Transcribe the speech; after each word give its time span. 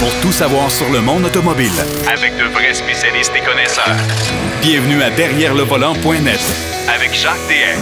pour 0.00 0.10
tout 0.20 0.32
savoir 0.32 0.70
sur 0.70 0.90
le 0.90 1.00
monde 1.00 1.24
automobile. 1.24 1.70
Avec 2.12 2.36
de 2.36 2.44
vrais 2.52 2.74
spécialistes 2.74 3.32
et 3.36 3.40
connaisseurs. 3.44 3.96
Bienvenue 4.62 5.02
à 5.02 5.10
Derrière 5.10 5.54
le 5.54 5.62
volant.net 5.62 6.40
Avec 6.94 7.14
Jacques 7.14 7.34
DM. 7.48 7.80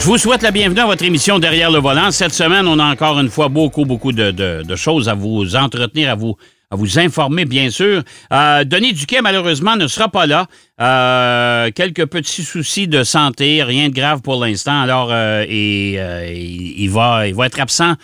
Je 0.00 0.06
vous 0.06 0.18
souhaite 0.18 0.42
la 0.42 0.50
bienvenue 0.50 0.80
à 0.80 0.86
votre 0.86 1.04
émission 1.04 1.38
Derrière 1.38 1.70
le 1.70 1.78
volant. 1.78 2.10
Cette 2.10 2.32
semaine, 2.34 2.66
on 2.66 2.78
a 2.78 2.84
encore 2.84 3.18
une 3.20 3.28
fois 3.30 3.48
beaucoup, 3.48 3.84
beaucoup 3.84 4.12
de, 4.12 4.30
de- 4.30 4.62
de 4.66 4.76
choses 4.76 5.08
à 5.08 5.14
vous 5.14 5.54
entretenir, 5.54 6.10
à 6.10 6.14
vous, 6.16 6.36
à 6.70 6.76
vous 6.76 6.98
informer, 6.98 7.44
bien 7.44 7.70
sûr. 7.70 8.02
Euh, 8.32 8.64
Denis 8.64 8.94
Duquet, 8.94 9.20
malheureusement, 9.22 9.76
ne 9.76 9.86
sera 9.86 10.08
pas 10.08 10.26
là. 10.26 10.46
Euh, 10.80 11.70
quelques 11.72 12.06
petits 12.06 12.42
soucis 12.42 12.88
de 12.88 13.04
santé, 13.04 13.62
rien 13.62 13.90
de 13.90 13.94
grave 13.94 14.22
pour 14.22 14.44
l'instant. 14.44 14.80
Alors, 14.82 15.08
euh, 15.12 15.44
et, 15.48 15.94
euh, 15.98 16.26
il, 16.34 16.80
il 16.82 16.90
va, 16.90 17.28
il 17.28 17.34
va 17.34 17.46
être 17.46 17.60
absent 17.60 17.94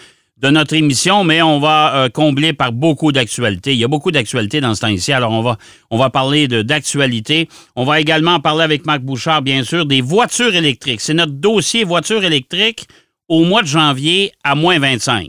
de 0.41 0.51
notre 0.51 0.75
émission, 0.75 1.25
mais 1.25 1.43
on 1.43 1.59
va 1.59 1.95
euh, 1.97 2.09
combler 2.09 2.53
par 2.53 2.73
beaucoup 2.73 3.11
d'actualités. 3.11 3.73
Il 3.73 3.79
y 3.79 3.85
a 3.85 3.89
beaucoup 3.89 4.13
d'actualités 4.13 4.61
dans 4.61 4.75
ce 4.75 4.83
temps-ci, 4.83 5.13
alors 5.13 5.33
on 5.33 5.43
va, 5.43 5.59
on 5.91 5.99
va 5.99 6.11
parler 6.11 6.47
de- 6.47 6.63
d'actualité. 6.63 7.49
On 7.75 7.85
va 7.85 8.01
également 8.01 8.39
parler 8.39 8.63
avec 8.63 8.87
Marc 8.87 9.01
Bouchard, 9.01 9.43
bien 9.43 9.65
sûr, 9.65 9.85
des 9.85 10.01
voitures 10.01 10.55
électriques. 10.55 11.01
C'est 11.01 11.15
notre 11.15 11.33
dossier 11.33 11.83
voitures 11.85 12.23
électriques 12.25 12.87
au 13.29 13.45
mois 13.45 13.63
de 13.63 13.67
janvier 13.69 14.33
à 14.45 14.55
moins 14.55 14.79
25. 14.79 15.29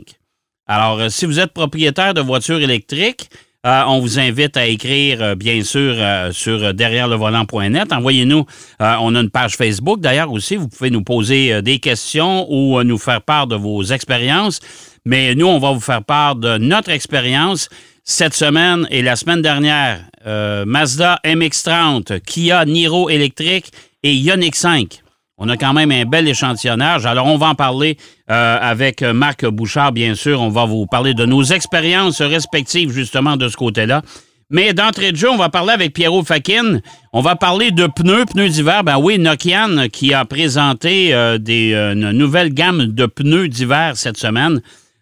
Alors, 0.68 1.00
euh, 1.00 1.08
si 1.08 1.26
vous 1.26 1.40
êtes 1.40 1.52
propriétaire 1.52 2.14
de 2.14 2.20
voitures 2.20 2.60
électriques, 2.60 3.28
euh, 3.66 3.82
on 3.88 4.00
vous 4.00 4.18
invite 4.18 4.56
à 4.56 4.66
écrire, 4.66 5.36
bien 5.36 5.62
sûr, 5.64 5.94
sur 6.32 6.64
euh, 6.64 6.72
derrière-le-volant.net. 6.72 7.92
Envoyez-nous, 7.92 8.46
euh, 8.80 8.94
on 9.00 9.14
a 9.14 9.20
une 9.20 9.28
page 9.28 9.56
Facebook 9.56 10.00
d'ailleurs 10.00 10.32
aussi. 10.32 10.56
Vous 10.56 10.68
pouvez 10.68 10.88
nous 10.90 11.02
poser 11.02 11.60
des 11.60 11.78
questions 11.78 12.46
ou 12.50 12.82
nous 12.84 12.96
faire 12.96 13.20
part 13.20 13.46
de 13.48 13.56
vos 13.56 13.82
expériences. 13.82 14.60
Mais 15.04 15.34
nous, 15.34 15.46
on 15.46 15.58
va 15.58 15.72
vous 15.72 15.80
faire 15.80 16.04
part 16.04 16.36
de 16.36 16.58
notre 16.58 16.90
expérience 16.90 17.68
cette 18.04 18.34
semaine 18.34 18.86
et 18.90 19.02
la 19.02 19.16
semaine 19.16 19.42
dernière. 19.42 20.00
Euh, 20.26 20.64
Mazda 20.66 21.18
MX-30, 21.24 22.20
Kia 22.20 22.64
Niro 22.64 23.08
électrique 23.08 23.72
et 24.02 24.14
Ioniq 24.14 24.54
5. 24.54 25.02
On 25.38 25.48
a 25.48 25.56
quand 25.56 25.72
même 25.72 25.90
un 25.90 26.04
bel 26.04 26.28
échantillonnage. 26.28 27.06
Alors, 27.06 27.26
on 27.26 27.38
va 27.38 27.46
en 27.46 27.54
parler 27.54 27.96
euh, 28.30 28.58
avec 28.60 29.02
Marc 29.02 29.46
Bouchard, 29.46 29.92
bien 29.92 30.14
sûr. 30.14 30.42
On 30.42 30.50
va 30.50 30.66
vous 30.66 30.86
parler 30.86 31.14
de 31.14 31.24
nos 31.24 31.42
expériences 31.42 32.20
respectives, 32.20 32.92
justement, 32.92 33.38
de 33.38 33.48
ce 33.48 33.56
côté-là. 33.56 34.02
Mais 34.50 34.74
d'entrée 34.74 35.12
de 35.12 35.16
jeu, 35.16 35.30
on 35.30 35.38
va 35.38 35.48
parler 35.48 35.72
avec 35.72 35.94
Pierrot 35.94 36.24
Fakin. 36.24 36.80
On 37.14 37.22
va 37.22 37.36
parler 37.36 37.70
de 37.70 37.86
pneus, 37.86 38.26
pneus 38.26 38.50
d'hiver. 38.50 38.84
Ben 38.84 38.98
oui, 38.98 39.18
Nokian 39.18 39.88
qui 39.90 40.12
a 40.12 40.26
présenté 40.26 41.14
euh, 41.14 41.38
des, 41.38 41.72
une 41.72 42.10
nouvelle 42.10 42.52
gamme 42.52 42.86
de 42.86 43.06
pneus 43.06 43.48
d'hiver 43.48 43.92
cette 43.94 44.18
semaine. 44.18 44.60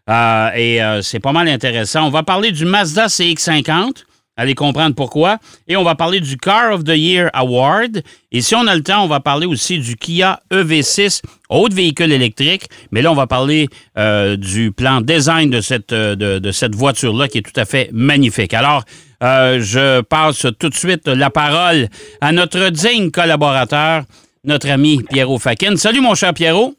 Euh, 0.08 0.50
et 0.54 0.82
euh, 0.82 1.02
c'est 1.02 1.20
pas 1.20 1.32
mal 1.32 1.48
intéressant. 1.48 2.06
On 2.06 2.10
va 2.10 2.22
parler 2.22 2.52
du 2.52 2.64
Mazda 2.64 3.06
CX-50. 3.06 4.04
Allez 4.36 4.54
comprendre 4.54 4.94
pourquoi. 4.94 5.38
Et 5.66 5.76
on 5.76 5.82
va 5.82 5.96
parler 5.96 6.20
du 6.20 6.36
Car 6.36 6.72
of 6.72 6.84
the 6.84 6.96
Year 6.96 7.28
Award. 7.32 8.02
Et 8.30 8.40
si 8.40 8.54
on 8.54 8.66
a 8.68 8.76
le 8.76 8.82
temps, 8.82 9.02
on 9.02 9.08
va 9.08 9.18
parler 9.18 9.46
aussi 9.46 9.78
du 9.78 9.96
Kia 9.96 10.40
EV6, 10.52 11.22
autre 11.48 11.74
véhicule 11.74 12.12
électrique. 12.12 12.68
Mais 12.92 13.02
là, 13.02 13.10
on 13.10 13.16
va 13.16 13.26
parler 13.26 13.68
euh, 13.98 14.36
du 14.36 14.70
plan 14.70 15.00
design 15.00 15.50
de 15.50 15.60
cette, 15.60 16.74
voiture-là 16.74 17.26
qui 17.26 17.38
est 17.38 17.42
tout 17.42 17.60
à 17.60 17.64
fait 17.64 17.90
magnifique. 17.92 18.54
Alors, 18.54 18.84
je 19.20 20.02
passe 20.02 20.46
tout 20.60 20.68
de 20.68 20.74
suite 20.74 21.08
la 21.08 21.30
parole 21.30 21.88
à 22.20 22.30
notre 22.30 22.68
digne 22.68 23.10
collaborateur, 23.10 24.04
notre 24.44 24.70
ami 24.70 25.02
Pierrot 25.10 25.40
Fakin. 25.40 25.74
Salut, 25.74 26.00
mon 26.00 26.14
cher 26.14 26.32
Pierrot. 26.32 26.76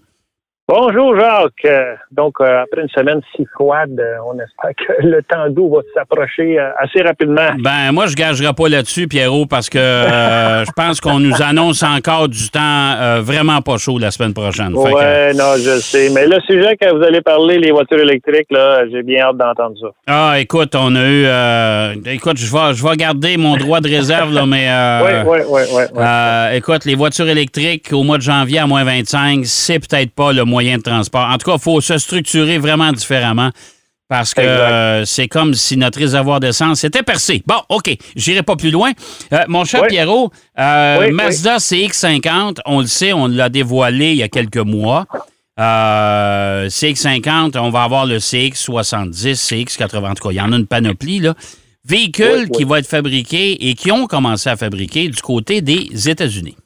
Bonjour 0.71 1.15
Jacques. 1.19 1.65
Euh, 1.65 1.95
Donc, 2.11 2.35
euh, 2.41 2.61
après 2.61 2.83
une 2.83 2.89
semaine 2.89 3.21
si 3.35 3.43
froide, 3.55 3.99
euh, 3.99 4.17
on 4.27 4.33
espère 4.33 4.69
que 4.77 5.01
le 5.07 5.23
temps 5.23 5.49
d'eau 5.49 5.67
va 5.73 5.81
s'approcher 5.95 6.59
euh, 6.59 6.69
assez 6.77 7.01
rapidement. 7.01 7.49
Ben, 7.57 7.91
moi, 7.91 8.05
je 8.05 8.13
gagerai 8.15 8.53
pas 8.53 8.69
là-dessus, 8.69 9.07
Pierrot, 9.07 9.47
parce 9.47 9.67
que 9.67 9.79
je 10.67 10.71
pense 10.73 11.01
qu'on 11.01 11.19
nous 11.19 11.41
annonce 11.41 11.81
encore 11.81 12.29
du 12.29 12.51
temps 12.51 13.19
vraiment 13.21 13.63
pas 13.63 13.77
chaud 13.77 13.97
la 13.97 14.11
semaine 14.11 14.35
prochaine. 14.35 14.75
Fait 14.75 14.91
que- 14.91 14.95
Ouais, 14.95 15.33
non, 15.33 15.53
je 15.57 15.79
sais. 15.79 16.11
Mais 16.13 16.27
le 16.27 16.39
sujet 16.41 16.77
que 16.77 16.95
vous 16.95 17.03
allez 17.03 17.21
parler, 17.21 17.57
les 17.57 17.71
voitures 17.71 18.01
électriques, 18.01 18.51
là, 18.51 18.83
j'ai 18.91 19.01
bien 19.01 19.23
hâte 19.25 19.37
d'entendre 19.37 19.75
ça. 19.81 19.87
ah, 20.05 20.39
écoute, 20.39 20.75
on 20.75 20.95
a 20.95 21.07
eu. 21.95 21.99
écoute, 22.05 22.37
je 22.37 22.45
vais, 22.51 22.75
je 22.75 22.87
vais 22.87 22.95
garder 22.95 23.37
mon 23.37 23.57
droit 23.57 23.81
de 23.81 23.89
réserve, 23.89 24.31
là, 24.31 24.45
mais. 24.45 24.67
Oui, 25.03 25.13
oui, 25.25 25.61
oui, 25.71 25.81
oui. 25.95 26.55
écoute, 26.57 26.85
les 26.85 26.93
voitures 26.95 27.27
électriques 27.27 27.89
au 27.91 28.03
mois 28.03 28.17
de 28.17 28.23
janvier 28.23 28.59
à 28.59 28.67
moins 28.67 28.83
25, 28.83 29.45
c'est 29.45 29.79
peut-être 29.79 30.11
pas 30.13 30.31
le 30.31 30.43
moyen 30.59 30.77
de 30.77 30.83
transport. 30.83 31.25
En 31.29 31.37
tout 31.37 31.49
cas, 31.49 31.55
il 31.57 31.61
faut 31.61 31.79
se 31.79 31.97
structurer 31.97 32.57
vraiment 32.57 32.91
différemment 32.91 33.51
parce 34.09 34.33
que 34.33 34.41
euh, 34.41 35.05
c'est 35.05 35.29
comme 35.29 35.53
si 35.53 35.77
notre 35.77 35.99
réservoir 35.99 36.41
d'essence 36.41 36.83
était 36.83 37.03
percé. 37.03 37.43
Bon, 37.45 37.61
OK, 37.69 37.95
j'irai 38.15 38.43
pas 38.43 38.57
plus 38.57 38.71
loin. 38.71 38.91
Euh, 39.31 39.45
mon 39.47 39.63
cher 39.63 39.83
Oui. 39.83 39.87
Pierrot, 39.89 40.31
euh, 40.57 40.97
Oui, 40.99 41.11
Mazda 41.11 41.57
CX-50, 41.57 42.57
on 42.65 42.81
le 42.81 42.87
sait, 42.87 43.13
on 43.13 43.27
l'a 43.27 43.47
dévoilé 43.47 44.11
il 44.11 44.17
y 44.17 44.23
a 44.23 44.27
quelques 44.27 44.57
mois. 44.57 45.05
Euh, 45.59 46.67
CX-50, 46.67 47.57
on 47.57 47.69
va 47.69 47.83
avoir 47.83 48.05
le 48.05 48.17
CX-70, 48.17 49.35
CX-80, 49.35 50.09
en 50.09 50.13
tout 50.15 50.27
cas, 50.27 50.31
il 50.31 50.37
y 50.37 50.41
en 50.41 50.51
a 50.51 50.57
une 50.57 50.67
panoplie, 50.67 51.19
là. 51.19 51.35
Véhicules 51.85 52.49
qui 52.49 52.65
vont 52.65 52.75
être 52.75 52.87
fabriqués 52.87 53.69
et 53.69 53.73
qui 53.73 53.91
ont 53.91 54.05
commencé 54.07 54.49
à 54.49 54.57
fabriquer 54.57 55.07
du 55.07 55.21
côté 55.21 55.61
des 55.61 56.09
États-Unis. 56.09 56.57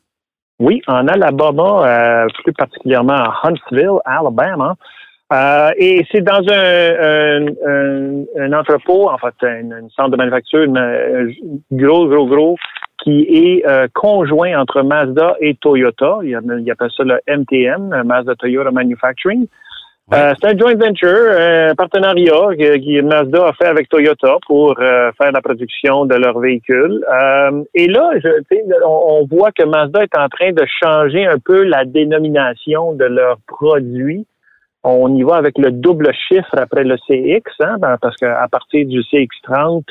Oui, 0.59 0.81
en 0.88 1.08
Alabama, 1.08 1.84
euh, 1.86 2.28
plus 2.44 2.53
particulièrement 2.53 3.14
à 3.16 3.40
Huntsville, 3.44 4.00
Alabama. 4.06 4.75
Euh, 5.31 5.72
et 5.78 6.06
c'est 6.12 6.22
dans 6.22 6.41
un, 6.47 6.94
un, 7.02 7.46
un- 7.66 8.24
un 8.40 8.53
entrepôt, 8.53 9.09
en 9.09 9.18
fait, 9.18 9.34
un, 9.47 9.88
centre 9.96 10.09
de 10.09 10.18
manufacture, 10.18 10.68
un 10.75 11.28
gros, 11.72 12.08
gros, 12.08 12.28
gros, 12.28 12.58
qui 13.03 13.22
est 13.30 13.66
euh, 13.68 13.88
conjoint 13.94 14.58
entre 14.59 14.84
Mazda 14.84 15.36
et 15.42 15.56
Toyota. 15.56 16.19
Il, 16.24 16.30
y 16.30 16.36
a- 16.36 16.42
il 16.59 16.69
appelle 16.72 16.92
ça 16.96 17.03
le 17.03 17.19
MTM, 17.28 17.92
euh, 17.94 18.03
Mazda 18.03 18.36
Toyota 18.36 18.69
Manufacturing. 18.72 19.47
Euh, 20.12 20.34
c'est 20.40 20.50
un 20.50 20.58
joint 20.58 20.75
venture, 20.75 21.31
un 21.31 21.75
partenariat 21.75 22.56
que, 22.59 23.02
Mazda 23.02 23.47
a 23.47 23.53
fait 23.53 23.68
avec 23.68 23.88
Toyota 23.88 24.36
pour 24.46 24.75
euh, 24.80 25.12
faire 25.14 25.31
la 25.31 25.41
production 25.41 26.06
de 26.06 26.16
leurs 26.16 26.38
véhicules. 26.40 27.06
Euh, 27.09 27.64
et 27.74 27.88
là, 27.88 28.12
je, 28.22 28.28
on, 28.86 29.22
on 29.22 29.25
voit 29.25 29.53
que 29.53 29.63
Mazda 29.63 30.03
est 30.03 30.18
en 30.18 30.28
train 30.28 30.52
de 30.52 30.66
changer 30.84 31.25
un 31.25 31.40
peu 31.40 31.63
la 31.63 31.86
dénomination 31.86 32.92
de 32.94 33.06
leurs 33.06 33.40
produits. 33.47 34.28
On 34.84 35.16
y 35.16 35.24
va 35.24 35.38
avec 35.38 35.58
le 35.58 35.72
double 35.72 36.12
chiffre 36.28 36.53
après 36.58 36.84
le 36.84 36.97
CX, 37.08 37.50
hein, 37.62 37.78
ben, 37.80 37.97
parce 38.02 38.18
qu'à 38.18 38.46
partir 38.52 38.86
du 38.86 39.00
CX30, 39.00 39.84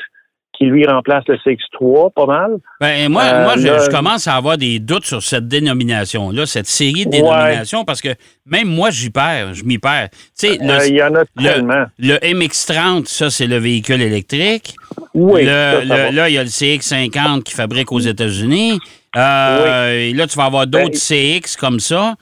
qui 0.63 0.69
lui 0.69 0.85
remplace 0.87 1.23
le 1.27 1.35
CX3 1.37 2.11
pas 2.13 2.25
mal. 2.25 2.51
Ben, 2.79 3.09
moi, 3.11 3.23
Euh, 3.23 3.43
moi 3.43 3.53
je, 3.57 3.67
là- 3.67 3.85
je 3.85 3.89
commence 3.89 4.27
à 4.27 4.35
avoir 4.35 4.57
des 4.57 4.79
doutes 4.79 5.05
sur 5.05 5.21
cette 5.21 5.47
dénomination-là, 5.47 6.45
cette 6.45 6.67
série 6.67 7.05
de 7.05 7.09
Ouais. 7.11 7.21
dénominations, 7.21 7.83
parce 7.85 8.01
que 8.01 8.09
même 8.45 8.67
moi, 8.67 8.89
j'y 8.91 9.09
perds, 9.09 9.53
je 9.53 9.63
m'y 9.63 9.77
perds. 9.77 10.09
Tu 10.11 10.47
sais, 10.47 10.59
Euh, 10.61 10.87
Il 10.87 10.95
y 10.95 11.03
en 11.03 11.13
a 11.15 11.23
tellement. 11.41 11.85
le 11.99 12.17
MX-30, 12.23 13.07
ça, 13.07 13.29
c'est 13.29 13.47
le 13.47 13.57
véhicule 13.57 14.01
électrique. 14.01 14.75
Oui, 15.13 15.41
Le- 15.43 15.47
ça, 15.49 15.71
ça 15.73 15.81
le- 15.81 15.87
va. 15.87 16.11
là, 16.11 16.29
il 16.29 16.35
y 16.35 16.37
a 16.37 16.43
le 16.43 16.49
CX-50 16.49 17.43
qui 17.43 17.53
fabrique 17.53 17.91
aux 17.91 17.99
États-Unis. 17.99 18.79
Euh, 19.15 19.91
et 20.09 20.13
Là, 20.13 20.27
tu 20.27 20.35
vas 20.37 20.45
avoir 20.45 20.65
d'autres 20.67 20.89
Ben, 20.91 20.95
CX 21.41 21.55
comme 21.57 21.79
ça. 21.79 22.15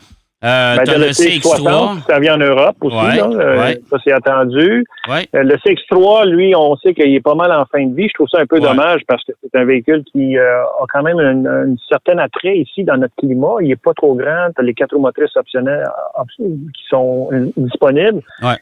Euh, 0.44 0.76
Ben, 0.78 0.84
t'as 0.86 0.98
le 0.98 1.06
le 1.06 1.12
CX60, 1.12 2.00
CX3. 2.00 2.06
ça 2.08 2.20
vient 2.20 2.34
en 2.36 2.40
Europe 2.40 2.76
aussi. 2.82 2.96
Ouais, 2.96 3.16
là, 3.18 3.30
euh, 3.32 3.60
ouais. 3.60 3.82
Ça, 3.92 3.98
c'est 4.04 4.12
attendu. 4.12 4.86
Ouais. 5.08 5.28
Euh, 5.36 5.44
Le 5.44 5.56
CX3, 5.58 6.26
lui, 6.30 6.56
on 6.56 6.76
sait 6.78 6.96
qu'il 6.96 7.14
est 7.14 7.20
pas 7.22 7.36
mal 7.36 7.52
en 7.52 7.66
fin 7.72 7.86
de 7.86 7.94
vie. 7.96 8.08
Je 8.08 8.14
trouve 8.16 8.28
ça 8.28 8.40
un 8.40 8.48
peu 8.48 8.60
dommage 8.60 9.02
parce 9.08 9.24
que 9.24 9.34
c'est 9.44 9.60
un 9.60 9.66
véhicule 9.66 10.04
qui 10.12 10.38
euh, 10.40 10.64
a 10.64 10.86
quand 10.92 11.04
même 11.04 11.20
une, 11.20 11.46
une 11.48 11.78
certaine 11.88 12.20
attrait 12.20 12.58
ici 12.58 12.84
dans 12.84 12.98
notre 12.98 13.14
climat. 13.18 13.56
Il 13.62 13.70
est 13.72 13.76
pas 13.76 13.94
trop 13.94 14.16
grand. 14.16 14.48
Tu 14.56 14.62
as 14.62 14.64
les 14.64 14.74
quatre 14.74 14.96
roues 14.96 15.02
motrices 15.02 15.36
optionnelles 15.38 15.88
op- 16.18 16.28
qui 16.38 16.84
sont 16.90 17.30
disponibles. 17.58 18.22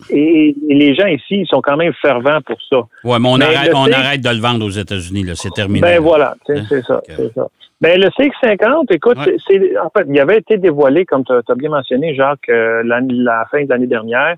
Et, 0.09 0.55
et 0.69 0.75
les 0.75 0.93
gens 0.95 1.07
ici, 1.07 1.41
ils 1.41 1.47
sont 1.47 1.61
quand 1.61 1.77
même 1.77 1.93
fervents 2.01 2.41
pour 2.45 2.57
ça. 2.69 2.77
Ouais, 3.05 3.19
mais 3.19 3.29
on, 3.29 3.37
Mais 3.37 3.45
arrête, 3.55 3.71
on 3.73 3.85
de 3.85 4.35
le 4.35 4.41
vendre 4.41 4.65
aux 4.65 4.69
États-Unis. 4.69 5.25
C'est 5.35 5.53
terminé. 5.53 5.79
Ben 5.81 6.01
voilà, 6.01 6.35
c'est 6.45 6.57
Hein? 6.59 6.63
c'est 6.67 6.83
ça, 6.83 7.01
c'est 7.07 7.33
ça. 7.33 7.47
Ben 7.81 7.99
le 7.99 8.07
CX50, 8.09 8.93
écoute, 8.93 9.17
Ouais. 9.17 9.37
c'est 9.47 9.77
en 9.79 9.89
fait, 9.89 10.05
il 10.09 10.19
avait 10.19 10.37
été 10.37 10.57
dévoilé, 10.57 11.05
comme 11.05 11.23
tu 11.23 11.31
as, 11.31 11.55
bien 11.55 11.69
mentionné, 11.69 12.13
Jacques, 12.13 12.49
euh, 12.49 12.83
la, 12.83 12.99
la 13.01 13.45
fin 13.49 13.63
de 13.63 13.69
l'année 13.69 13.87
dernière. 13.87 14.35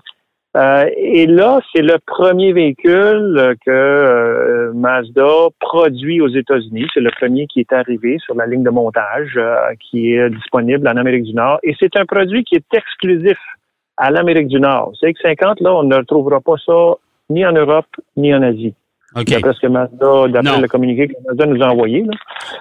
Euh, 0.54 0.84
et 0.96 1.26
là, 1.26 1.60
c'est 1.74 1.80
le 1.82 1.96
premier 2.06 2.52
véhicule 2.52 3.36
euh, 3.38 3.54
que 3.64 3.70
euh, 3.70 4.72
Mazda 4.74 5.48
produit 5.58 6.20
aux 6.20 6.28
États-Unis. 6.28 6.86
C'est 6.92 7.00
le 7.00 7.10
premier 7.10 7.46
qui 7.46 7.60
est 7.60 7.72
arrivé 7.72 8.18
sur 8.18 8.34
la 8.34 8.46
ligne 8.46 8.62
de 8.62 8.70
montage, 8.70 9.32
euh, 9.36 9.56
qui 9.80 10.12
est 10.12 10.28
disponible 10.30 10.86
en 10.86 10.96
Amérique 10.96 11.24
du 11.24 11.34
Nord. 11.34 11.58
Et 11.62 11.74
c'est 11.80 11.96
un 11.96 12.04
produit 12.04 12.44
qui 12.44 12.56
est 12.56 12.74
exclusif 12.74 13.38
à 13.96 14.10
l'Amérique 14.10 14.48
du 14.48 14.60
Nord. 14.60 14.92
CX50, 15.02 15.62
là, 15.62 15.74
on 15.74 15.84
ne 15.84 15.96
retrouvera 15.96 16.40
pas 16.40 16.56
ça 16.64 16.94
ni 17.30 17.46
en 17.46 17.52
Europe 17.52 17.86
ni 18.16 18.34
en 18.34 18.42
Asie. 18.42 18.74
OK. 19.14 19.26
D'après 19.26 19.52
ce 19.52 19.60
que 19.60 19.66
Mazda, 19.66 20.28
d'après 20.28 20.60
le 20.60 20.68
communiqué 20.68 21.08
que 21.08 21.14
Mazda 21.26 21.46
nous 21.46 21.62
a 21.62 21.68
envoyé. 21.68 22.02
Là. 22.02 22.12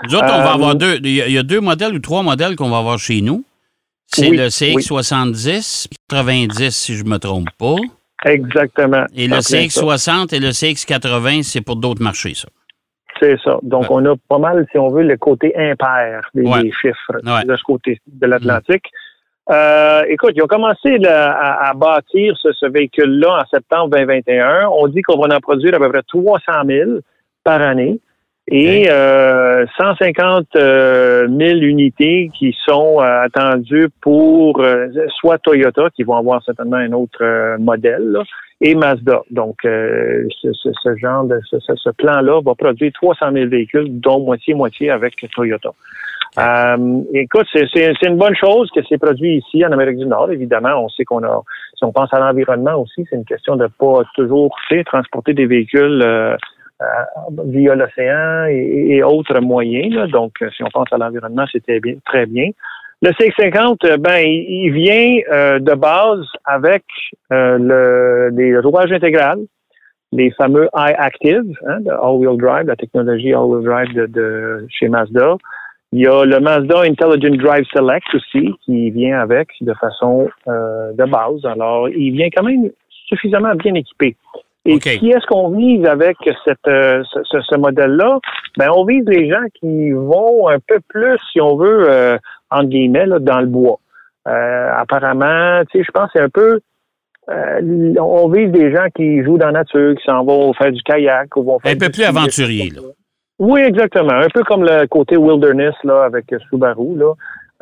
Nous 0.04 0.16
autres, 0.16 0.26
on 0.26 0.38
va 0.44 0.52
Euh, 0.52 0.54
avoir 0.54 0.76
deux. 0.76 0.98
Il 1.04 1.16
y, 1.16 1.38
a, 1.38 1.44
deux 1.44 1.62
modèles 1.62 1.94
ou 1.94 2.00
trois 2.00 2.24
modèles 2.24 2.56
qu'on 2.56 2.70
va 2.70 2.80
avoir 2.80 3.00
chez 3.00 3.22
nous. 3.22 3.44
C'est 4.08 4.30
Oui, 4.30 4.38
le 4.38 4.48
CX70, 4.48 5.88
90, 6.10 6.70
si 6.70 6.96
je 6.96 7.04
ne 7.04 7.10
me 7.10 7.18
trompe 7.18 7.50
pas. 7.58 7.76
Exactement. 8.26 9.06
Et 9.16 9.28
le 9.28 9.38
CX60 9.38 10.36
et 10.36 10.40
le 10.40 10.50
CX80, 10.50 11.44
c'est 11.44 11.62
pour 11.62 11.78
d'autres 11.78 12.04
marchés, 12.04 12.34
ça. 12.34 12.50
C'est 13.22 13.38
ça. 13.44 13.60
Donc, 13.62 13.90
on 13.90 14.04
a 14.06 14.16
pas 14.28 14.40
mal, 14.40 14.66
si 14.72 14.78
on 14.78 14.90
veut, 14.90 15.04
le 15.04 15.16
côté 15.16 15.54
impair 15.56 16.28
des, 16.34 16.44
chiffres 16.82 17.22
de 17.24 17.56
ce 17.56 17.64
côté 17.64 18.02
de 18.08 18.26
l'Atlantique. 18.26 18.86
Euh, 19.52 20.04
écoute, 20.08 20.32
ils 20.36 20.42
ont 20.42 20.48
commencé 20.48 20.98
à, 21.06 21.74
bâtir 21.76 22.36
ce, 22.38 22.70
véhicule-là 22.70 23.42
en 23.42 23.46
septembre 23.50 23.90
2021. 23.90 24.68
On 24.68 24.88
dit 24.88 25.02
qu'on 25.02 25.20
va 25.20 25.36
en 25.36 25.40
produire 25.40 25.76
à 25.76 25.80
peu 25.80 25.90
près 25.90 26.04
300 26.08 26.42
000 26.66 26.92
par 27.44 27.62
année 27.62 28.00
et 28.48 28.86
150 28.86 30.48
000 30.54 30.64
euh, 30.64 31.28
unités 31.62 32.32
qui 32.38 32.56
sont 32.68 33.00
euh, 33.00 33.22
attendues 33.24 33.90
pour 34.02 34.64
soit 35.20 35.38
Toyota, 35.38 35.90
qui 35.96 36.04
vont 36.04 36.16
avoir 36.16 36.44
certainement 36.44 36.78
un 36.78 36.92
autre 36.94 37.58
modèle, 37.58 38.18
et 38.60 38.76
Mazda. 38.76 39.22
Donc, 39.32 39.58
ce, 39.64 40.98
genre 40.98 41.26
de 41.26 41.40
ce, 41.44 41.90
plan-là 41.92 42.42
va 42.42 42.56
produire 42.56 42.92
300 42.94 43.32
000 43.32 43.50
véhicules, 43.50 44.00
dont 44.00 44.20
moitié-moitié 44.20 44.92
avec 44.92 45.16
Toyota. 45.34 45.72
Euh, 46.38 47.02
écoute, 47.14 47.46
c'est 47.54 48.08
une 48.08 48.18
bonne 48.18 48.36
chose 48.36 48.70
que 48.74 48.80
c'est 48.88 48.98
produit 48.98 49.38
ici 49.38 49.66
en 49.66 49.72
Amérique 49.72 49.98
du 49.98 50.06
Nord. 50.06 50.32
Évidemment, 50.32 50.86
on 50.86 50.90
sait 50.90 51.04
qu'on 51.04 51.24
a, 51.24 51.42
si 51.76 51.84
on 51.84 51.92
pense 51.92 52.14
à 52.14 52.20
l'environnement 52.20 52.76
aussi, 52.76 53.06
c'est 53.10 53.18
une 53.18 53.26
question 53.26 53.58
de 53.58 53.68
pas 53.68 54.04
toujours 54.16 54.56
transporter 54.86 55.34
des 55.34 55.46
véhicules 55.46 56.02
euh, 56.02 56.36
euh, 56.36 56.38
via 57.46 57.76
l'océan 57.76 58.46
et, 58.50 59.04
autres 59.04 59.40
moyens. 59.40 60.10
Donc, 60.12 60.34
si 60.56 60.64
on 60.64 60.70
pense 60.70 60.92
à 60.92 60.98
l'environnement, 60.98 61.46
c'était 61.52 61.80
bien, 61.80 61.96
très 62.06 62.26
bien. 62.26 62.50
Le 63.02 63.10
CX50, 63.12 63.98
ben, 63.98 64.24
il, 64.26 64.72
vient 64.72 65.60
de 65.60 65.74
base 65.74 66.26
avec 66.46 66.84
le, 67.30 68.30
les 68.30 68.58
rouages 68.60 68.92
intégral, 68.92 69.40
les 70.12 70.32
fameux 70.32 70.68
iActive, 70.76 71.58
hein, 71.68 71.80
all-wheel 72.02 72.38
drive, 72.38 72.68
la 72.68 72.76
technologie 72.76 73.34
all-wheel 73.34 73.64
drive 73.64 73.94
de, 73.94 74.06
de, 74.08 74.68
chez 74.70 74.88
Mazda. 74.88 75.38
Il 75.94 76.02
y 76.02 76.08
a 76.08 76.24
le 76.24 76.40
Mazda 76.40 76.82
Intelligent 76.82 77.36
Drive 77.36 77.66
Select 77.74 78.08
aussi 78.14 78.54
qui 78.64 78.92
vient 78.92 79.20
avec 79.20 79.50
de 79.60 79.74
façon 79.74 80.30
euh, 80.48 80.94
de 80.94 81.04
base. 81.04 81.46
Alors, 81.46 81.90
il 81.90 82.12
vient 82.12 82.30
quand 82.30 82.44
même 82.44 82.70
suffisamment 83.08 83.54
bien 83.56 83.74
équipé. 83.76 84.16
Et 84.66 84.78
qui 84.78 85.10
est-ce 85.10 85.26
qu'on 85.26 85.50
vise 85.50 85.86
avec 85.86 86.18
cette, 86.46 86.68
euh, 86.68 87.04
ce, 87.12 87.42
ce 87.42 87.58
modèle-là? 87.58 88.20
Ben, 88.58 88.70
on 88.76 88.86
vise 88.86 89.04
les 89.08 89.28
gens 89.30 89.44
qui 89.56 89.92
vont 89.92 90.48
un 90.50 90.60
peu 90.60 90.80
plus, 90.88 91.18
si 91.32 91.42
on 91.42 91.56
veut, 91.56 91.90
euh, 91.90 92.18
entre 92.52 92.70
guillemets, 92.70 93.08
là, 93.08 93.18
dans 93.20 93.40
le 93.40 93.48
bois. 93.48 93.80
Euh, 94.28 94.70
apparemment, 94.78 95.64
tu 95.72 95.80
sais, 95.80 95.84
je 95.84 95.92
pense 95.92 96.06
que 96.08 96.12
c'est 96.16 96.24
un 96.24 96.30
peu 96.30 96.60
on 97.28 98.28
vise 98.30 98.52
des 98.52 98.74
gens 98.76 98.88
qui 98.94 99.24
jouent 99.24 99.38
dans 99.38 99.48
la 99.48 99.60
nature, 99.64 99.96
qui 99.96 100.04
s'en 100.04 100.26
vont 100.26 100.52
faire 100.54 100.72
du 100.72 100.82
kayak 100.84 101.36
ou 101.38 101.44
vont 101.44 101.60
faire 101.60 101.72
un 101.72 101.78
peu 101.78 101.90
plus 101.90 102.04
aventurier, 102.04 102.72
là. 102.72 102.82
Oui, 103.40 103.62
exactement. 103.62 104.14
Un 104.14 104.30
peu 104.32 104.44
comme 104.44 104.64
le 104.64 104.86
côté 104.86 105.18
wilderness 105.18 105.74
là 105.84 106.04
avec 106.04 106.26
Subaru 106.50 106.96
là. 106.96 107.14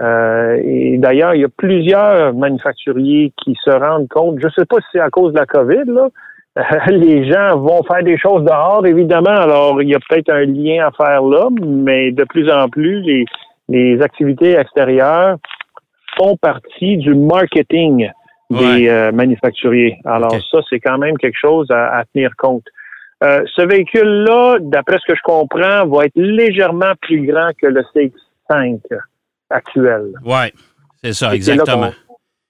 Euh, 0.01 0.61
et 0.61 0.97
d'ailleurs, 0.97 1.35
il 1.35 1.41
y 1.41 1.45
a 1.45 1.49
plusieurs 1.49 2.33
manufacturiers 2.33 3.31
qui 3.41 3.55
se 3.63 3.69
rendent 3.69 4.09
compte. 4.09 4.39
Je 4.39 4.47
ne 4.47 4.51
sais 4.51 4.65
pas 4.65 4.77
si 4.77 4.87
c'est 4.93 4.99
à 4.99 5.09
cause 5.09 5.31
de 5.31 5.39
la 5.39 5.45
COVID 5.45 5.85
là. 5.85 6.09
les 6.89 7.31
gens 7.31 7.57
vont 7.57 7.83
faire 7.83 8.03
des 8.03 8.17
choses 8.17 8.43
dehors, 8.43 8.85
évidemment. 8.85 9.29
Alors, 9.29 9.81
il 9.81 9.89
y 9.89 9.95
a 9.95 9.99
peut-être 9.99 10.29
un 10.31 10.45
lien 10.45 10.87
à 10.87 10.91
faire 10.91 11.21
là, 11.21 11.47
mais 11.61 12.11
de 12.11 12.23
plus 12.23 12.51
en 12.51 12.67
plus, 12.69 13.01
les, 13.01 13.25
les 13.69 14.01
activités 14.01 14.57
extérieures 14.57 15.37
font 16.17 16.35
partie 16.37 16.97
du 16.97 17.13
marketing 17.13 18.09
des 18.49 18.87
euh, 18.89 19.11
manufacturiers. 19.11 19.99
Alors, 20.05 20.31
ça, 20.31 20.59
c'est 20.69 20.79
quand 20.79 20.97
même 20.97 21.17
quelque 21.17 21.37
chose 21.39 21.67
à 21.69 22.03
tenir 22.11 22.31
compte. 22.35 22.65
Euh, 23.21 23.43
ce 23.53 23.61
véhicule-là, 23.63 24.57
d'après 24.61 24.97
ce 24.99 25.11
que 25.11 25.15
je 25.15 25.21
comprends, 25.23 25.85
va 25.87 26.05
être 26.05 26.15
légèrement 26.15 26.93
plus 27.01 27.27
grand 27.27 27.49
que 27.57 27.67
le 27.67 27.83
CX5 27.93 28.79
actuel. 29.49 30.13
Oui, 30.23 30.53
c'est 31.03 31.13
ça, 31.13 31.35
exactement. 31.35 31.91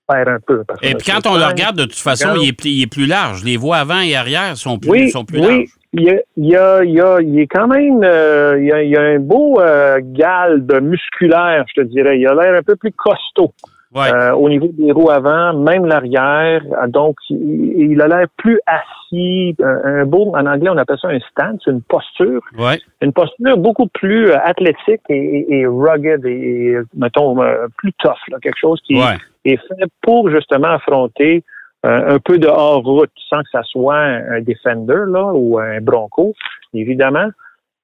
Un 0.09 0.39
peu, 0.45 0.63
et 0.81 0.95
puis 0.95 1.11
quand 1.11 1.27
on 1.27 1.37
le 1.37 1.45
regarde, 1.45 1.77
de 1.77 1.83
toute 1.83 1.93
façon, 1.95 2.29
il 2.35 2.49
est, 2.49 2.87
plus 2.87 3.05
large. 3.05 3.43
Les 3.43 3.57
voies 3.57 3.77
avant 3.77 4.01
et 4.01 4.15
arrière 4.15 4.57
sont 4.57 4.79
plus, 4.79 5.09
sont 5.09 5.25
plus 5.25 5.39
oui. 5.39 5.47
larges. 5.47 5.69
Il 5.91 6.03
y, 6.03 6.09
a, 6.55 6.83
il, 6.83 6.91
y 6.91 7.01
a, 7.01 7.19
il 7.19 7.39
est 7.39 7.47
quand 7.47 7.67
même, 7.67 8.03
euh, 8.03 8.59
il, 8.59 8.89
y 8.89 8.95
a, 8.95 9.01
un 9.01 9.17
beau 9.17 9.59
euh, 9.59 9.99
galbe 10.03 10.79
musculaire, 10.83 11.65
je 11.67 11.81
te 11.81 11.87
dirais. 11.87 12.19
Il 12.19 12.27
a 12.27 12.35
l'air 12.35 12.59
un 12.59 12.61
peu 12.61 12.75
plus 12.75 12.91
costaud. 12.91 13.53
Euh, 13.95 14.33
au 14.33 14.49
niveau 14.49 14.67
des 14.67 14.91
roues 14.91 15.09
avant, 15.09 15.53
même 15.53 15.85
l'arrière. 15.85 16.61
Euh, 16.73 16.87
donc, 16.87 17.15
il, 17.29 17.99
a 18.01 18.07
l'air 18.07 18.27
plus 18.37 18.59
assis. 18.67 19.55
Un, 19.63 20.05
beau, 20.05 20.31
en 20.35 20.45
anglais, 20.45 20.69
on 20.69 20.77
appelle 20.77 20.99
ça 21.01 21.07
un 21.07 21.19
stance, 21.31 21.65
une 21.65 21.81
posture. 21.81 22.41
Une 23.01 23.13
posture 23.13 23.57
beaucoup 23.57 23.87
plus 23.87 24.29
euh, 24.29 24.37
athlétique 24.43 25.01
et, 25.09 25.65
rugged 25.65 26.23
et, 26.25 26.77
mettons, 26.95 27.35
plus 27.77 27.91
tough. 27.93 28.19
quelque 28.43 28.59
chose 28.59 28.79
qui 28.85 28.99
est 29.45 29.57
fait 29.57 29.85
pour 30.03 30.29
justement 30.29 30.67
affronter 30.67 31.43
un 31.81 32.19
peu 32.19 32.37
de 32.37 32.47
hors-route 32.47 33.09
sans 33.29 33.39
que 33.39 33.49
ça 33.51 33.63
soit 33.63 33.97
un, 33.97 34.41
Defender 34.41 35.05
là, 35.07 35.31
ou 35.33 35.57
un 35.57 35.81
Bronco, 35.81 36.35
évidemment. 36.75 37.29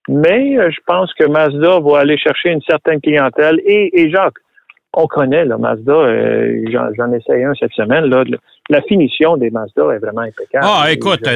Mais 0.08 0.58
je 0.70 0.80
pense 0.86 1.12
que 1.16 1.26
Mazda 1.26 1.80
va 1.80 2.00
aller 2.00 2.18
chercher 2.18 2.50
une 2.50 2.62
certaine 2.62 3.02
clientèle. 3.02 3.60
Et, 3.66 4.02
et 4.02 4.12
Jacques, 4.12 4.38
on 4.96 5.08
connaît 5.08 5.46
le 5.46 5.58
Mazda. 5.58 5.92
Euh, 5.92 6.64
j'en 6.72 7.12
essayé 7.12 7.44
un 7.44 7.54
cette 7.60 7.74
semaine. 7.74 8.06
Là, 8.06 8.24
la 8.70 8.82
finition 8.82 9.38
des 9.38 9.52
Mazda 9.52 9.84
est 9.94 10.00
vraiment 10.00 10.22
impeccable. 10.22 10.66
Ah, 10.66 10.92
écoute, 10.92 11.28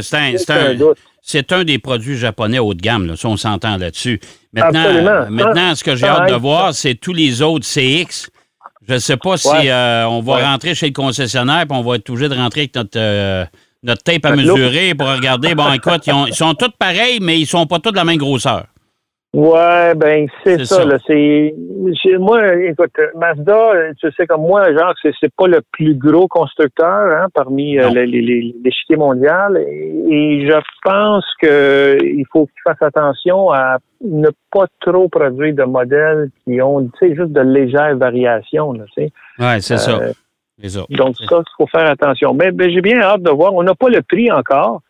c'est 1.22 1.52
un, 1.52 1.64
des 1.64 1.80
produits 1.80 2.18
japonais 2.18 2.60
haut 2.60 2.74
de 2.74 2.82
gamme. 2.82 3.08
Là, 3.08 3.16
si 3.16 3.26
on 3.26 3.38
s'entend 3.38 3.78
là-dessus. 3.78 4.20
Maintenant, 4.54 5.30
maintenant 5.30 5.76
ce 5.76 5.84
que 5.84 5.96
j'ai 5.96 6.08
hâte 6.08 6.30
de 6.30 6.36
voir, 6.36 6.74
c'est 6.74 6.96
tous 6.96 7.14
les 7.14 7.42
autres 7.42 7.66
CX. 7.66 8.30
Je 8.88 8.94
ne 8.96 9.00
sais 9.00 9.18
pas 9.18 9.38
si 9.38 9.70
euh, 9.70 10.08
on 10.08 10.22
va 10.22 10.50
rentrer 10.50 10.74
chez 10.74 10.88
le 10.88 10.94
concessionnaire 10.94 11.62
et 11.62 11.74
on 11.74 11.82
va 11.82 11.96
être 11.96 12.10
obligé 12.10 12.28
de 12.28 12.34
rentrer 12.34 12.62
avec 12.62 12.76
notre, 12.76 12.98
euh, 12.98 13.46
notre 13.84 14.02
tape 14.02 14.26
à 14.26 14.36
mesurer 14.36 14.96
pour 14.96 15.08
regarder. 15.08 15.54
Bon, 15.54 15.72
écoute, 15.74 16.08
ils, 16.08 16.14
ils 16.30 16.34
sont 16.34 16.56
tous 16.56 16.72
pareils, 16.80 17.20
mais 17.22 17.40
ils 17.40 17.46
sont 17.46 17.68
pas 17.68 17.78
tous 17.78 17.92
de 17.92 17.98
la 17.98 18.06
même 18.06 18.18
grosseur. 18.18 18.66
Ouais, 19.32 19.94
ben 19.94 20.28
c'est 20.44 20.66
ça. 20.66 20.84
Là, 20.84 20.98
c'est 21.06 21.54
moi, 22.18 22.56
écoute, 22.56 22.90
Mazda, 23.16 23.94
tu 24.00 24.12
sais 24.18 24.26
comme 24.26 24.42
moi, 24.42 24.74
genre, 24.74 24.94
c'est 25.04 25.12
c'est 25.20 25.32
pas 25.36 25.46
le 25.46 25.62
plus 25.72 25.94
gros 25.94 26.28
constructeur 26.28 26.88
hein, 26.88 27.28
parmi 27.36 27.78
euh, 27.78 27.90
les, 27.90 28.08
les, 28.08 28.56
l'échiquier 28.64 28.96
mondial. 28.96 29.56
Et, 29.58 30.48
je 30.48 30.60
pense 30.84 31.26
que 31.40 31.98
il 32.02 32.26
faut 32.32 32.48
qu'ils 32.48 32.62
fassent 32.66 32.82
attention 32.82 33.52
à 33.52 33.78
ne 34.04 34.30
pas 34.52 34.66
trop 34.80 35.08
produire 35.10 35.54
de 35.54 35.64
modèles 35.64 36.32
qui 36.44 36.60
ont, 36.60 36.90
tu 37.00 37.10
sais, 37.10 37.16
juste 37.16 37.32
de 37.32 37.42
légères 37.42 37.98
variations. 37.98 38.74
Là, 38.74 38.86
tu 38.96 39.04
sais. 39.04 39.12
Ouais, 39.38 39.60
c'est 39.62 39.78
ça. 39.78 40.00
Euh, 40.00 40.14
donc 40.90 41.18
ça, 41.18 41.38
il 41.40 41.54
faut 41.56 41.68
faire 41.68 41.88
attention. 41.88 42.34
Mais 42.34 42.52
ben, 42.52 42.72
j'ai 42.72 42.82
bien 42.82 43.00
hâte 43.00 43.22
de 43.22 43.30
voir. 43.30 43.54
On 43.54 43.62
n'a 43.62 43.76
pas 43.76 43.90
le 43.90 44.02
prix 44.02 44.32
encore. 44.32 44.82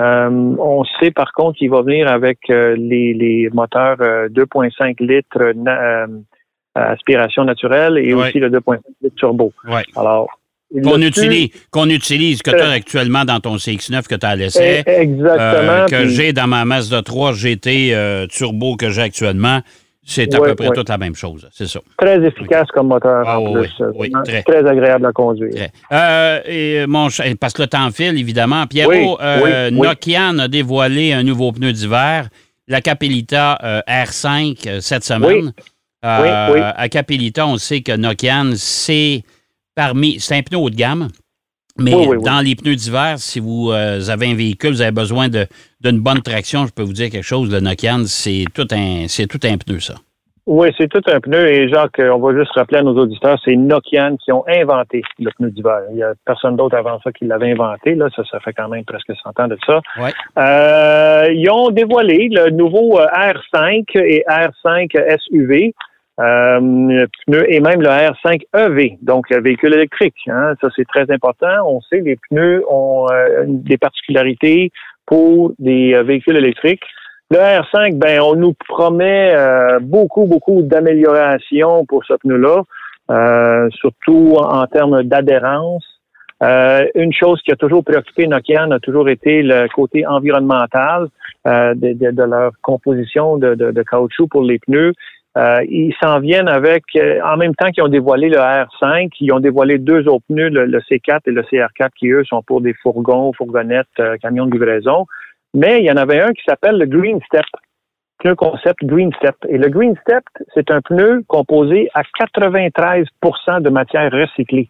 Euh, 0.00 0.30
on 0.30 0.84
sait 0.98 1.10
par 1.10 1.32
contre 1.32 1.58
qu'il 1.58 1.70
va 1.70 1.82
venir 1.82 2.08
avec 2.08 2.38
euh, 2.48 2.74
les, 2.76 3.50
moteurs 3.52 3.98
2.5 3.98 4.94
euh, 5.00 5.06
litres 5.06 5.54
aspiration 6.74 7.44
naturelle 7.44 7.98
et 7.98 8.14
aussi 8.14 8.38
le 8.38 8.48
2.5 8.48 8.78
litres 9.02 9.16
turbo. 9.16 9.52
Alors, 9.96 10.28
qu'on 10.84 11.02
utilise, 11.02 11.50
qu'on 11.70 11.90
utilise, 11.90 12.42
que 12.42 12.52
tu 12.52 12.60
as 12.60 12.70
actuellement 12.70 13.24
dans 13.24 13.40
ton 13.40 13.56
CX9 13.56 14.06
que 14.06 14.14
tu 14.14 14.24
as 14.24 14.36
laissé. 14.36 14.82
Exactement. 14.86 15.86
que 15.86 16.06
j'ai 16.06 16.32
dans 16.32 16.46
ma 16.46 16.64
Mazda 16.64 17.02
3 17.02 17.32
GT 17.32 18.26
turbo 18.30 18.76
que 18.76 18.90
j'ai 18.90 19.02
actuellement. 19.02 19.60
C'est 20.02 20.34
à 20.34 20.40
peu 20.40 20.54
près 20.54 20.70
toute 20.70 20.88
la 20.88 20.98
même 20.98 21.14
chose, 21.14 21.48
c'est 21.52 21.66
ça. 21.66 21.80
Très 21.98 22.24
efficace 22.24 22.66
comme 22.72 22.88
moteur 22.88 23.26
en 23.28 23.54
ah, 23.54 23.60
plus. 23.60 23.82
Oui, 23.94 24.10
très. 24.46 24.66
agréable 24.66 25.06
à 25.06 25.12
conduire. 25.12 25.68
Euh, 25.92 26.40
et 26.46 26.86
mon, 26.86 27.08
parce 27.38 27.52
que 27.52 27.62
le 27.62 27.68
temps 27.68 27.90
file, 27.90 28.18
évidemment. 28.18 28.66
Pierrot, 28.66 29.20
euh, 29.20 29.70
Nokian 29.70 30.38
a 30.38 30.48
dévoilé 30.48 31.12
un 31.12 31.22
nouveau 31.22 31.52
pneu 31.52 31.72
d'hiver, 31.72 32.28
la 32.66 32.80
Capelita 32.80 33.58
euh, 33.62 33.80
R5 33.86 34.80
cette 34.80 35.04
semaine. 35.04 35.52
À 36.02 36.88
Capelita, 36.88 37.46
on 37.46 37.58
sait 37.58 37.82
que 37.82 37.94
Nokian, 37.94 38.52
c'est 38.56 39.22
parmi. 39.74 40.18
C'est 40.18 40.36
un 40.36 40.42
pneu 40.42 40.58
haut 40.58 40.70
de 40.70 40.76
gamme. 40.76 41.08
Mais 41.78 41.92
dans 41.92 42.44
les 42.44 42.54
pneus 42.56 42.76
d'hiver, 42.76 43.14
si 43.18 43.40
vous 43.40 43.70
euh, 43.70 44.00
avez 44.08 44.30
un 44.30 44.34
véhicule, 44.34 44.70
vous 44.70 44.82
avez 44.82 44.92
besoin 44.92 45.28
d'une 45.28 46.00
bonne 46.00 46.22
traction, 46.22 46.66
je 46.66 46.72
peux 46.72 46.82
vous 46.82 46.92
dire 46.92 47.10
quelque 47.10 47.24
chose, 47.24 47.50
le 47.50 47.60
Nokian, 47.60 48.02
c'est 48.06 48.44
tout 48.54 48.66
un 48.72 49.06
c'est 49.08 49.26
tout 49.26 49.40
un 49.44 49.56
pneu, 49.56 49.80
ça. 49.80 49.94
Oui, 50.46 50.68
c'est 50.76 50.88
tout 50.88 51.02
un 51.06 51.20
pneu. 51.20 51.48
Et 51.48 51.68
Jacques, 51.68 52.00
on 52.00 52.18
va 52.18 52.36
juste 52.36 52.50
rappeler 52.54 52.78
à 52.78 52.82
nos 52.82 52.96
auditeurs, 52.96 53.38
c'est 53.44 53.54
Nokian 53.54 54.16
qui 54.16 54.32
ont 54.32 54.44
inventé 54.48 55.02
le 55.18 55.30
pneu 55.36 55.50
d'hiver. 55.50 55.82
Il 55.90 55.96
n'y 55.96 56.02
a 56.02 56.14
personne 56.24 56.56
d'autre 56.56 56.76
avant 56.76 56.98
ça 57.04 57.12
qui 57.12 57.24
l'avait 57.26 57.52
inventé. 57.52 57.94
Là, 57.94 58.08
ça, 58.16 58.22
ça 58.30 58.40
fait 58.40 58.52
quand 58.52 58.68
même 58.68 58.84
presque 58.84 59.12
100 59.22 59.38
ans 59.38 59.48
de 59.48 59.56
ça. 59.64 59.80
Euh, 60.38 61.32
ils 61.32 61.48
ont 61.50 61.70
dévoilé 61.70 62.28
le 62.32 62.50
nouveau 62.50 62.98
euh, 62.98 63.06
R5 63.06 63.84
et 63.96 64.24
R5 64.28 65.18
SUV. 65.20 65.74
Euh, 66.20 67.06
pneus 67.26 67.50
et 67.50 67.60
même 67.60 67.80
le 67.80 67.88
R5 67.88 68.42
EV, 68.54 68.98
donc 69.00 69.30
le 69.30 69.40
véhicule 69.40 69.72
électrique. 69.72 70.16
Hein, 70.26 70.54
ça, 70.60 70.68
c'est 70.76 70.86
très 70.86 71.10
important. 71.10 71.64
On 71.64 71.80
sait 71.80 72.00
les 72.00 72.16
pneus 72.28 72.62
ont 72.68 73.06
euh, 73.10 73.44
des 73.46 73.78
particularités 73.78 74.70
pour 75.06 75.52
des 75.58 75.94
euh, 75.94 76.02
véhicules 76.02 76.36
électriques. 76.36 76.82
Le 77.30 77.38
R5, 77.38 77.96
ben, 77.96 78.20
on 78.20 78.34
nous 78.34 78.54
promet 78.68 79.32
beaucoup, 79.82 80.26
beaucoup 80.26 80.62
d'améliorations 80.62 81.86
pour 81.86 82.04
ce 82.04 82.14
pneu-là, 82.14 82.64
surtout 83.70 84.34
en 84.36 84.66
termes 84.66 85.04
d'adhérence. 85.04 85.84
une 86.42 87.12
chose 87.12 87.40
qui 87.42 87.52
a 87.52 87.56
toujours 87.56 87.84
préoccupé 87.84 88.26
Nokia 88.26 88.64
a 88.64 88.80
toujours 88.80 89.08
été 89.08 89.42
le 89.42 89.68
côté 89.72 90.04
environnemental 90.04 91.06
de, 91.44 92.24
leur 92.24 92.50
composition 92.62 93.36
de, 93.36 93.54
de, 93.54 93.82
caoutchouc 93.84 94.26
pour 94.26 94.42
les 94.42 94.58
pneus. 94.58 94.92
Euh, 95.38 95.64
ils 95.68 95.94
s'en 96.02 96.18
viennent 96.18 96.48
avec, 96.48 96.82
euh, 96.96 97.20
en 97.24 97.36
même 97.36 97.54
temps 97.54 97.70
qu'ils 97.70 97.84
ont 97.84 97.88
dévoilé 97.88 98.28
le 98.28 98.38
R5, 98.38 99.10
ils 99.20 99.32
ont 99.32 99.38
dévoilé 99.38 99.78
deux 99.78 100.08
autres 100.08 100.24
pneus, 100.28 100.48
le, 100.48 100.80
C4 100.80 101.20
et 101.26 101.30
le 101.30 101.42
CR4, 101.42 101.90
qui 101.96 102.08
eux 102.08 102.24
sont 102.24 102.42
pour 102.42 102.60
des 102.60 102.74
fourgons, 102.74 103.32
fourgonnettes, 103.32 103.86
euh, 104.00 104.16
camions 104.16 104.46
de 104.46 104.52
livraison. 104.52 105.06
Mais 105.54 105.80
il 105.80 105.84
y 105.84 105.92
en 105.92 105.96
avait 105.96 106.20
un 106.20 106.32
qui 106.32 106.42
s'appelle 106.48 106.78
le 106.78 106.86
Green 106.86 107.20
Step, 107.26 107.44
pneu 108.18 108.34
concept 108.34 108.84
Green 108.84 109.12
Step. 109.18 109.36
Et 109.48 109.56
le 109.56 109.68
Green 109.68 109.94
Step, 110.02 110.24
c'est 110.52 110.68
un 110.72 110.80
pneu 110.80 111.22
composé 111.28 111.88
à 111.94 112.02
93% 112.02 113.62
de 113.62 113.70
matière 113.70 114.10
recyclée. 114.10 114.68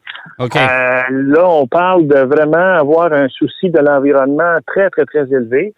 là, 1.10 1.48
on 1.48 1.66
parle 1.66 2.06
de 2.06 2.18
vraiment 2.18 2.74
avoir 2.78 3.14
un 3.14 3.28
souci 3.28 3.70
de 3.70 3.78
l'environnement 3.78 4.58
très, 4.66 4.90
très, 4.90 5.06
très 5.06 5.24
élevé. 5.32 5.72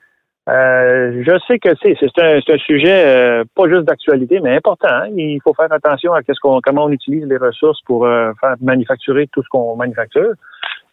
Euh, 0.48 1.22
je 1.24 1.38
sais 1.46 1.60
que 1.60 1.68
c'est 1.80 1.96
un, 2.20 2.38
un, 2.38 2.58
sujet 2.58 3.04
euh, 3.06 3.44
pas 3.54 3.68
juste 3.68 3.84
d'actualité, 3.84 4.40
mais 4.40 4.56
important. 4.56 4.88
Hein. 4.88 5.08
Il 5.16 5.40
faut 5.42 5.54
faire 5.54 5.72
attention 5.72 6.12
à 6.14 6.22
qu'est-ce 6.22 6.40
qu'on 6.40 6.60
comment 6.60 6.86
on 6.86 6.90
utilise 6.90 7.24
les 7.26 7.36
ressources 7.36 7.80
pour 7.82 8.06
euh, 8.06 8.32
faire 8.40 8.56
manufacturer 8.60 9.28
tout 9.28 9.42
ce 9.44 9.48
qu'on 9.48 9.76
manufacture. 9.76 10.32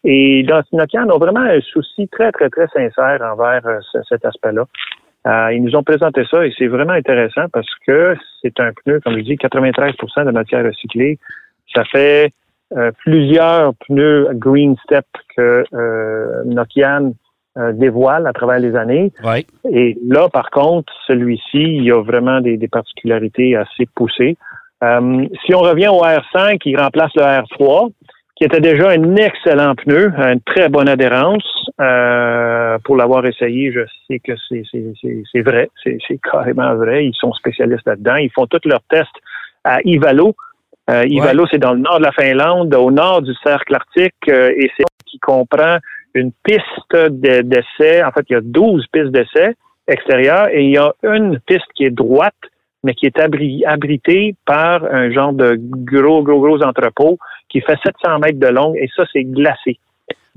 Et 0.04 0.44
dans 0.44 0.62
Nokia, 0.72 1.04
on 1.04 1.10
a 1.10 1.18
vraiment 1.18 1.42
un 1.42 1.62
souci 1.62 2.08
très 2.10 2.32
très 2.32 2.50
très 2.50 2.68
sincère 2.68 3.22
envers 3.24 3.64
cet 4.08 4.24
aspect-là. 4.24 4.66
ils 5.52 5.64
nous 5.64 5.76
ont 5.76 5.84
présenté 5.84 6.24
ça 6.30 6.46
et 6.46 6.54
c'est 6.58 6.68
vraiment 6.68 6.94
intéressant 6.94 7.50
parce 7.52 7.68
que 7.88 8.16
c'est 8.42 8.58
un 8.60 8.72
pneu, 8.72 9.00
comme 9.04 9.18
je 9.18 9.24
dis, 9.24 9.36
93% 9.36 10.26
de 10.26 10.32
matière 10.32 10.64
recyclée. 10.64 11.18
Ça 11.76 11.84
fait 11.86 12.32
plusieurs 13.00 13.74
pneus 13.88 14.28
Green 14.36 14.78
Step 14.86 15.06
que 15.36 15.66
Nokia 16.46 17.02
euh, 17.58 17.72
dévoile 17.74 18.28
à 18.28 18.32
travers 18.32 18.60
les 18.60 18.76
années. 18.76 19.12
Et 19.72 19.98
là, 20.06 20.30
par 20.30 20.52
contre, 20.52 20.94
celui-ci, 21.08 21.58
il 21.58 21.84
y 21.84 21.92
a 21.92 22.00
vraiment 22.00 22.42
des, 22.42 22.60
particularités 22.68 23.56
assez 23.56 23.88
poussées. 23.96 24.38
Euh, 24.84 25.26
si 25.44 25.56
on 25.56 25.60
revient 25.60 25.88
au 25.88 26.04
R5, 26.04 26.62
il 26.66 26.80
remplace 26.80 27.12
le 27.16 27.24
R3, 27.24 27.92
qui 28.36 28.44
était 28.44 28.62
déjà 28.62 28.92
un 28.92 29.16
excellent 29.16 29.74
pneu, 29.74 30.14
une 30.16 30.42
très 30.42 30.70
bonne 30.70 30.88
adhérence. 30.88 31.44
Euh, 31.82 32.78
pour 32.84 32.96
l'avoir 32.96 33.26
essayé, 33.26 33.72
je 33.72 33.82
sais 34.08 34.20
que 34.20 34.34
c'est 34.52 35.42
vrai, 35.42 35.70
c'est 35.84 36.20
carrément 36.22 36.76
vrai. 36.76 37.08
Ils 37.08 37.16
sont 37.16 37.34
spécialistes 37.34 37.88
là-dedans. 37.88 38.18
Ils 38.18 38.32
font 38.32 38.46
tous 38.46 38.70
leurs 38.70 38.84
tests 38.92 39.18
à 39.64 39.80
Ivalo. 39.84 40.36
Ivalo, 40.88 41.46
c'est 41.52 41.60
dans 41.60 41.74
le 41.74 41.80
nord 41.80 41.98
de 41.98 42.04
la 42.04 42.12
Finlande, 42.12 42.74
au 42.76 42.92
nord 42.92 43.24
du 43.24 43.34
cercle 43.44 43.76
arctique, 43.76 44.28
et 44.28 44.72
c'est 44.78 44.86
qui 45.10 45.20
comprend 45.20 45.78
une 46.14 46.32
piste 46.44 46.96
d'essai. 47.12 48.04
En 48.04 48.12
fait, 48.12 48.26
il 48.30 48.34
y 48.34 48.36
a 48.36 48.42
12 48.42 48.86
pistes 48.92 49.12
d'essai 49.12 49.56
extérieures 49.88 50.48
et 50.52 50.64
il 50.64 50.72
y 50.72 50.78
a 50.78 50.94
une 51.04 51.40
piste 51.40 51.66
qui 51.76 51.86
est 51.86 51.90
droite, 51.90 52.36
mais 52.84 52.94
qui 52.94 53.06
est 53.06 53.20
abritée 53.20 54.36
par 54.46 54.86
un 54.86 55.12
genre 55.12 55.34
de 55.34 55.58
gros, 55.60 56.24
gros, 56.24 56.40
gros 56.40 56.64
entrepôt 56.64 57.18
qui 57.50 57.62
fait 57.62 57.78
700 57.84 58.20
mètres 58.20 58.40
de 58.40 58.48
long 58.48 58.74
et 58.76 58.88
ça, 58.96 59.04
c'est 59.12 59.24
glacé. 59.24 59.80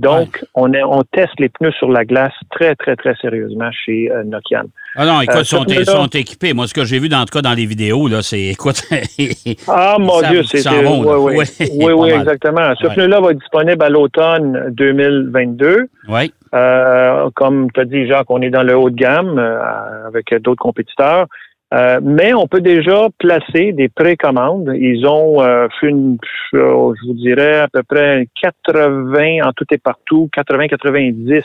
Donc, 0.03 0.45
on, 0.55 0.73
est, 0.73 0.83
on 0.83 1.03
teste 1.05 1.39
les 1.39 1.49
pneus 1.49 1.71
sur 1.79 1.89
la 1.89 2.05
glace 2.05 2.33
très, 2.51 2.75
très, 2.75 2.97
très 2.97 3.15
sérieusement 3.21 3.71
chez 3.71 4.11
euh, 4.11 4.25
Nokian. 4.25 4.65
Ah 4.97 5.07
non, 5.07 5.21
écoute, 5.21 5.37
euh, 5.37 5.65
ils 5.69 5.87
sont, 5.87 6.07
équipés. 6.07 6.55
Moi, 6.55 6.67
ce 6.67 6.75
que 6.75 6.85
j'ai 6.85 6.99
vu, 6.99 7.09
dans 7.09 7.25
cas, 7.25 7.41
dans 7.41 7.55
les 7.55 7.67
vidéos, 7.67 8.09
là, 8.09 8.21
c'est, 8.21 8.41
écoute... 8.41 8.83
ah, 9.69 9.97
mon 10.01 10.21
Dieu, 10.23 10.43
c'est... 10.43 10.69
Oui, 10.69 10.99
oui, 11.17 11.45
oui, 11.77 11.93
oui 11.93 12.11
exactement. 12.11 12.75
Ce 12.81 12.89
pneu-là 12.89 13.21
va 13.21 13.31
être 13.31 13.39
disponible 13.39 13.83
à 13.83 13.89
l'automne 13.89 14.71
2022. 14.73 15.89
Oui. 16.09 16.33
Euh, 16.53 17.31
comme 17.37 17.71
tu 17.71 17.81
as 17.81 17.85
dit, 17.85 18.07
Jacques, 18.09 18.31
on 18.31 18.43
est 18.43 18.51
dans 18.51 18.65
le 18.65 18.77
haut 18.77 18.91
de 18.91 18.97
gamme 18.97 19.39
euh, 19.39 20.09
avec 20.09 20.35
d'autres 20.43 20.63
compétiteurs. 20.63 21.27
Euh, 21.73 22.01
mais 22.03 22.35
on 22.35 22.47
peut 22.47 22.61
déjà 22.61 23.09
placer 23.19 23.73
des 23.73 23.89
précommandes. 23.89 24.71
Ils 24.75 25.07
ont 25.07 25.43
euh, 25.43 25.69
fait 25.81 25.89
une, 25.89 26.19
je 26.53 27.07
vous 27.07 27.15
dirais 27.15 27.61
à 27.61 27.69
peu 27.69 27.83
près 27.83 28.29
80 28.43 29.39
en 29.43 29.53
tout 29.53 29.65
et 29.71 29.79
partout, 29.79 30.29
80-90 30.37 31.45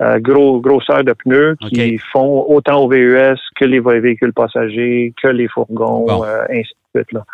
euh, 0.00 0.18
gros 0.20 0.60
grosseurs 0.60 1.04
de 1.04 1.12
pneus 1.12 1.56
qui 1.68 1.98
font 1.98 2.44
autant 2.48 2.82
au 2.82 2.88
VUS 2.88 3.38
que 3.56 3.66
les 3.66 3.80
véhicules 3.80 4.32
passagers, 4.32 5.12
que 5.22 5.28
les 5.28 5.48
fourgons, 5.48 6.22
ainsi 6.48 6.72
de 6.94 7.00
suite. 7.00 7.12
Là. 7.12 7.24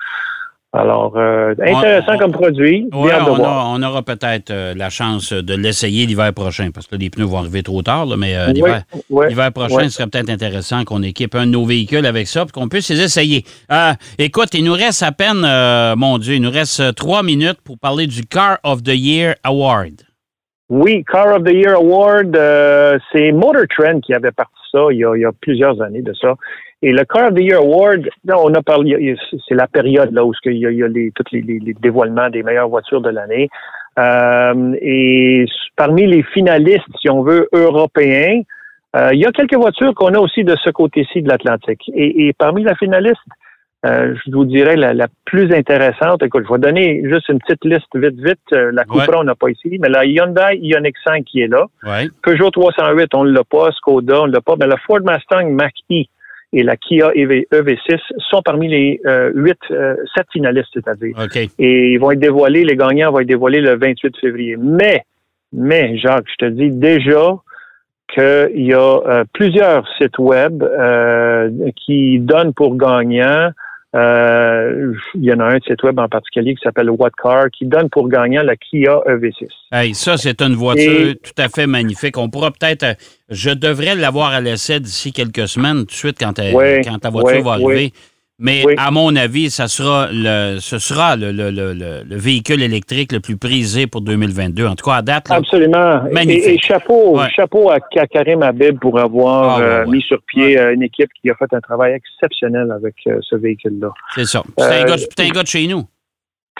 Alors, 0.74 1.16
euh, 1.16 1.54
intéressant 1.62 2.18
comme 2.18 2.32
produit. 2.32 2.88
on, 2.92 3.08
on, 3.08 3.82
aura 3.82 4.02
peut-être 4.02 4.50
euh, 4.50 4.74
la 4.76 4.90
chance 4.90 5.32
de 5.32 5.54
l'essayer 5.54 6.04
l'hiver 6.04 6.34
prochain, 6.34 6.68
parce 6.74 6.86
que 6.86 6.96
les 6.96 7.08
pneus 7.08 7.24
vont 7.24 7.38
arriver 7.38 7.62
trop 7.62 7.80
tard, 7.80 8.06
mais 8.18 8.36
euh, 8.36 8.52
l'hiver 8.52 9.52
prochain, 9.52 9.84
ce 9.84 9.88
serait 9.88 10.08
peut-être 10.08 10.28
intéressant 10.28 10.84
qu'on 10.84 11.02
équipe 11.02 11.34
un 11.34 11.46
de 11.46 11.52
nos 11.52 11.64
véhicules 11.64 12.04
avec 12.04 12.26
ça, 12.26 12.44
pour 12.44 12.52
qu'on 12.52 12.68
puisse 12.68 12.90
les 12.90 13.00
essayer. 13.00 13.44
écoute, 14.18 14.52
il 14.52 14.64
nous 14.64 14.74
reste 14.74 15.02
à 15.02 15.12
peine, 15.12 15.40
mon 15.96 16.18
Dieu, 16.18 16.34
il 16.34 16.42
nous 16.42 16.50
reste 16.50 16.94
trois 16.96 17.22
minutes 17.22 17.60
pour 17.64 17.78
parler 17.78 18.06
du 18.06 18.26
Car 18.26 18.58
of 18.62 18.82
the 18.82 18.94
Year 18.94 19.36
Award. 19.44 20.02
Oui, 20.68 21.02
Car 21.10 21.34
of 21.34 21.44
the 21.44 21.54
Year 21.54 21.76
Award, 21.76 22.38
c'est 23.10 23.32
Motor 23.32 23.64
Trend 23.74 24.00
qui 24.00 24.12
avait 24.12 24.32
parti 24.32 24.52
ça 24.70 24.80
il 24.90 24.98
y 24.98 25.24
a 25.24 25.32
plusieurs 25.40 25.80
années 25.80 26.02
de 26.02 26.12
ça. 26.12 26.34
Et 26.80 26.92
le 26.92 27.04
Car 27.04 27.28
of 27.28 27.34
the 27.34 27.40
Year 27.40 27.58
Award, 27.58 28.08
on 28.28 28.54
a 28.54 28.62
parlé, 28.62 29.16
c'est 29.48 29.54
la 29.54 29.66
période 29.66 30.12
là 30.12 30.24
où 30.24 30.32
il 30.44 30.58
y 30.58 30.66
a, 30.66 30.70
il 30.70 30.78
y 30.78 30.82
a 30.84 30.88
les, 30.88 31.10
tous 31.12 31.24
les, 31.32 31.42
les, 31.42 31.74
dévoilements 31.74 32.30
des 32.30 32.44
meilleures 32.44 32.68
voitures 32.68 33.00
de 33.00 33.10
l'année. 33.10 33.48
Euh, 33.98 34.76
et 34.80 35.44
parmi 35.74 36.06
les 36.06 36.22
finalistes, 36.22 36.86
si 37.00 37.10
on 37.10 37.22
veut, 37.22 37.48
européens, 37.52 38.42
euh, 38.96 39.10
il 39.12 39.18
y 39.18 39.26
a 39.26 39.32
quelques 39.32 39.56
voitures 39.56 39.94
qu'on 39.94 40.14
a 40.14 40.18
aussi 40.18 40.44
de 40.44 40.56
ce 40.62 40.70
côté-ci 40.70 41.22
de 41.22 41.28
l'Atlantique. 41.28 41.90
Et, 41.94 42.28
et, 42.28 42.32
parmi 42.32 42.62
la 42.62 42.74
finaliste, 42.76 43.16
euh, 43.86 44.14
je 44.24 44.30
vous 44.32 44.44
dirais 44.44 44.76
la, 44.76 44.94
la, 44.94 45.08
plus 45.24 45.52
intéressante. 45.52 46.22
Écoute, 46.22 46.44
je 46.48 46.52
vais 46.52 46.58
donner 46.58 47.02
juste 47.04 47.28
une 47.28 47.38
petite 47.38 47.64
liste 47.64 47.94
vite, 47.94 48.18
vite. 48.18 48.38
Euh, 48.52 48.72
la 48.72 48.84
Cupra, 48.84 49.20
on 49.20 49.24
n'a 49.24 49.34
pas 49.34 49.50
ici, 49.50 49.78
mais 49.80 49.88
la 49.88 50.04
Hyundai 50.04 50.58
Ioniq 50.60 50.94
5 51.04 51.24
qui 51.24 51.42
est 51.42 51.48
là. 51.48 51.66
Peugeot 52.22 52.50
308, 52.50 53.14
on 53.14 53.24
ne 53.24 53.30
l'a 53.30 53.44
pas. 53.44 53.70
Skoda, 53.72 54.22
on 54.22 54.26
ne 54.26 54.32
l'a 54.32 54.40
pas. 54.40 54.56
Mais 54.58 54.66
la 54.66 54.76
Ford 54.78 55.00
Mustang 55.00 55.50
Mach-E, 55.50 56.04
et 56.52 56.62
la 56.62 56.76
Kia 56.76 57.10
EV6 57.10 57.98
sont 58.30 58.42
parmi 58.42 58.68
les 58.68 59.00
euh, 59.06 59.30
huit, 59.34 59.58
euh, 59.70 59.96
sept 60.16 60.26
finalistes, 60.32 60.70
c'est-à-dire. 60.72 61.14
Et 61.58 61.92
ils 61.92 61.98
vont 61.98 62.10
être 62.10 62.20
dévoilés, 62.20 62.64
les 62.64 62.76
gagnants 62.76 63.12
vont 63.12 63.20
être 63.20 63.26
dévoilés 63.26 63.60
le 63.60 63.76
28 63.76 64.16
février. 64.18 64.56
Mais, 64.56 65.04
mais, 65.52 65.98
Jacques, 65.98 66.26
je 66.30 66.46
te 66.46 66.50
dis 66.50 66.70
déjà 66.70 67.34
qu'il 68.14 68.66
y 68.66 68.72
a 68.72 68.78
euh, 68.78 69.24
plusieurs 69.34 69.86
sites 69.98 70.18
web 70.18 70.64
qui 71.76 72.18
donnent 72.20 72.54
pour 72.54 72.76
gagnant 72.76 73.50
euh, 73.96 74.92
il 75.14 75.24
y 75.24 75.32
en 75.32 75.40
a 75.40 75.44
un 75.44 75.58
de 75.58 75.64
site 75.64 75.82
web 75.82 75.98
en 75.98 76.08
particulier 76.08 76.54
qui 76.54 76.60
s'appelle 76.62 76.90
What 76.90 77.10
Car 77.22 77.50
qui 77.50 77.64
donne 77.64 77.88
pour 77.88 78.08
gagnant 78.08 78.42
la 78.42 78.54
Kia 78.56 79.00
EV6. 79.06 79.48
Hey, 79.72 79.94
ça, 79.94 80.18
c'est 80.18 80.42
une 80.42 80.54
voiture 80.54 81.14
tout 81.22 81.42
à 81.42 81.48
fait 81.48 81.66
magnifique. 81.66 82.18
On 82.18 82.28
pourra 82.28 82.50
peut-être. 82.50 82.82
Euh, 82.82 82.94
je 83.30 83.50
devrais 83.50 83.94
l'avoir 83.94 84.32
à 84.32 84.40
l'essai 84.40 84.80
d'ici 84.80 85.12
quelques 85.12 85.48
semaines, 85.48 85.80
tout 85.80 85.86
de 85.86 85.92
suite, 85.92 86.18
quand, 86.18 86.34
quand 86.38 86.98
ta 86.98 87.10
voiture 87.10 87.42
va 87.42 87.52
arriver. 87.52 87.92
Mais 88.40 88.64
à 88.76 88.92
mon 88.92 89.16
avis, 89.16 89.50
ça 89.50 89.66
sera 89.66 90.08
le, 90.12 90.58
ce 90.60 90.78
sera 90.78 91.16
le, 91.16 91.32
le, 91.32 91.50
le, 91.50 91.72
le, 91.72 92.16
véhicule 92.16 92.62
électrique 92.62 93.10
le 93.10 93.18
plus 93.18 93.36
prisé 93.36 93.88
pour 93.88 94.00
2022. 94.00 94.64
En 94.64 94.76
tout 94.76 94.84
cas, 94.84 94.96
à 94.96 95.02
date. 95.02 95.28
Absolument. 95.30 96.02
Magnifique. 96.12 96.46
Et, 96.46 96.58
chapeau, 96.58 97.18
chapeau 97.34 97.70
à, 97.70 97.80
Karim 98.06 98.42
Habib 98.42 98.78
pour 98.78 99.00
avoir 99.00 99.58
ah, 99.58 99.60
euh, 99.60 99.86
mis 99.86 100.02
sur 100.02 100.22
pied 100.22 100.56
euh, 100.56 100.72
une 100.72 100.84
équipe 100.84 101.10
qui 101.20 101.30
a 101.30 101.34
fait 101.34 101.52
un 101.52 101.60
travail 101.60 101.94
exceptionnel 101.94 102.70
avec 102.70 102.94
euh, 103.08 103.18
ce 103.22 103.34
véhicule-là. 103.34 103.90
C'est 104.14 104.26
ça. 104.26 104.44
C'est 104.56 104.64
un, 104.64 104.82
un, 104.82 105.30
gars 105.30 105.42
de 105.42 105.48
chez 105.48 105.66
nous. 105.66 105.84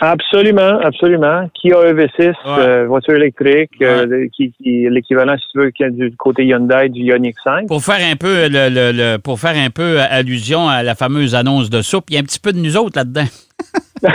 Absolument, 0.00 0.78
absolument. 0.80 1.48
Kia 1.54 1.74
EV6, 1.74 2.34
euh, 2.46 2.86
voiture 2.86 3.14
électrique, 3.14 3.72
euh, 3.82 4.26
qui, 4.34 4.52
qui 4.52 4.86
l'équivalent, 4.88 5.36
si 5.36 5.44
tu 5.52 5.58
veux, 5.58 5.72
du 5.90 6.16
côté 6.16 6.44
Hyundai 6.44 6.88
du 6.88 7.00
Ioniq 7.02 7.34
5. 7.42 7.66
Pour 7.66 7.82
faire 7.82 8.00
un 8.00 8.16
peu 8.16 8.48
le, 8.48 8.68
le, 8.92 9.16
pour 9.18 9.40
faire 9.40 9.56
un 9.56 9.70
peu 9.70 9.98
allusion 9.98 10.68
à 10.68 10.82
la 10.82 10.94
fameuse 10.94 11.34
annonce 11.34 11.68
de 11.68 11.82
soupe, 11.82 12.04
il 12.10 12.14
y 12.14 12.16
a 12.16 12.20
un 12.20 12.24
petit 12.24 12.38
peu 12.40 12.52
de 12.52 12.58
nous 12.58 12.76
autres 12.76 12.96
là-dedans. 12.96 13.26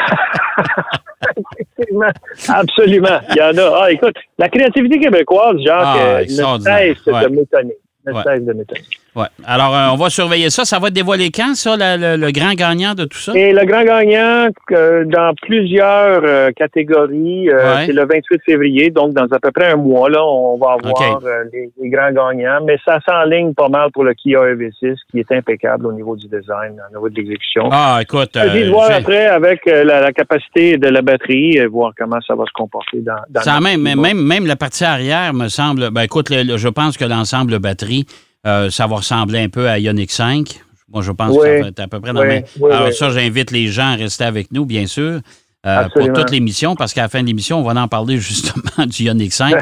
absolument. 2.47 3.19
Il 3.29 3.37
y 3.37 3.41
en 3.41 3.57
a. 3.57 3.83
Ah, 3.83 3.91
écoute, 3.91 4.15
la 4.37 4.49
créativité 4.49 4.99
québécoise, 4.99 5.57
genre, 5.65 5.83
ah, 5.85 6.21
ne 6.21 6.25
cesse 6.25 7.03
de 7.05 7.27
m'étonner. 7.29 7.77
Ne 8.05 8.13
cesse 8.23 8.43
de 8.43 8.53
m'étonner. 8.53 8.81
Ouais. 9.15 9.27
Alors, 9.45 9.75
euh, 9.75 9.87
on 9.91 9.95
va 9.95 10.09
surveiller 10.09 10.49
ça. 10.49 10.65
Ça 10.65 10.79
va 10.79 10.87
être 10.87 10.93
dévoilé 10.93 11.29
quand, 11.29 11.53
ça, 11.55 11.77
la- 11.77 11.97
le, 11.97 12.17
le 12.17 12.31
grand 12.31 12.53
gagnant 12.53 12.95
de 12.95 13.05
tout 13.05 13.17
ça? 13.19 13.31
Et 13.35 13.53
le 13.53 13.63
grand 13.65 13.83
gagnant, 13.83 14.49
euh, 14.71 15.05
dans 15.05 15.33
plusieurs 15.41 16.21
euh, 16.23 16.49
catégories, 16.55 17.49
euh, 17.49 17.75
Ouais. 17.75 17.85
c'est 17.85 17.93
le 17.93 18.05
28 18.05 18.41
février, 18.45 18.89
donc 18.89 19.13
dans 19.13 19.25
à 19.25 19.39
peu 19.39 19.51
près 19.51 19.71
un 19.71 19.75
mois, 19.75 20.09
là, 20.09 20.23
on 20.25 20.57
va 20.57 20.73
avoir 20.73 21.21
les, 21.53 21.69
les 21.81 21.89
grands 21.89 22.11
gagnants. 22.11 22.59
Mais 22.65 22.77
ça 22.83 22.99
s'enligne 23.05 23.53
pas 23.53 23.69
mal 23.69 23.89
pour 23.93 24.03
le 24.03 24.13
Kia 24.13 24.39
EV6, 24.39 24.95
qui 25.11 25.19
est 25.19 25.31
impeccable 25.31 25.85
au 25.87 25.93
niveau 25.93 26.15
du 26.15 26.25
design, 26.27 26.79
au 26.89 26.95
niveau 26.95 27.09
de 27.09 27.15
l'exécution. 27.15 27.69
Ah, 27.71 27.99
écoute. 28.01 28.33
de 28.33 28.69
voir 28.69 28.91
après 28.91 29.27
avec 29.27 29.65
la, 29.65 29.83
la 30.01 30.11
capacité 30.11 30.77
de 30.77 30.87
la 30.87 31.01
batterie, 31.01 31.59
euh, 31.59 31.67
voir 31.67 31.91
comment 31.97 32.19
ça 32.25 32.35
va 32.35 32.45
se 32.45 32.51
comporter 32.53 32.99
dans, 33.01 33.13
dans 33.29 33.41
Ça 33.41 33.59
même, 33.59 33.81
même, 33.81 33.99
même, 34.01 34.21
même 34.21 34.45
la 34.47 34.55
partie 34.55 34.83
arrière 34.83 35.33
me 35.33 35.47
semble. 35.49 35.91
Ben 35.91 36.01
écoute, 36.01 36.29
le- 36.29 36.43
le- 36.43 36.57
je 36.57 36.67
pense 36.69 36.97
que 36.97 37.05
l'ensemble 37.05 37.59
batterie, 37.59 38.05
euh, 38.45 38.69
ça 38.69 38.87
va 38.87 38.97
ressembler 38.97 39.39
un 39.39 39.49
peu 39.49 39.69
à 39.69 39.79
Ioniq 39.79 40.11
5. 40.11 40.61
Moi, 40.91 41.01
je 41.01 41.11
pense 41.11 41.35
que 41.35 41.43
ça 41.43 41.61
va 41.61 41.67
être 41.69 41.79
à 41.79 41.87
peu 41.87 41.99
près 41.99 42.13
dans 42.13 42.21
Oui, 42.21 42.27
le 42.27 42.33
même. 42.33 42.43
oui, 42.59 42.71
Alors, 42.71 42.93
ça, 42.93 43.09
j'invite 43.09 43.51
les 43.51 43.67
gens 43.67 43.93
à 43.93 43.95
rester 43.95 44.23
avec 44.25 44.51
nous, 44.51 44.65
bien 44.65 44.85
sûr, 44.85 45.21
euh, 45.65 45.89
pour 45.95 46.11
toute 46.13 46.29
l'émission, 46.31 46.75
parce 46.75 46.93
qu'à 46.93 47.03
la 47.03 47.09
fin 47.09 47.21
de 47.21 47.27
l'émission, 47.27 47.59
on 47.59 47.63
va 47.63 47.79
en 47.81 47.87
parler 47.87 48.17
justement 48.19 48.85
du 48.85 49.03
Ioniq 49.03 49.31
5. 49.33 49.55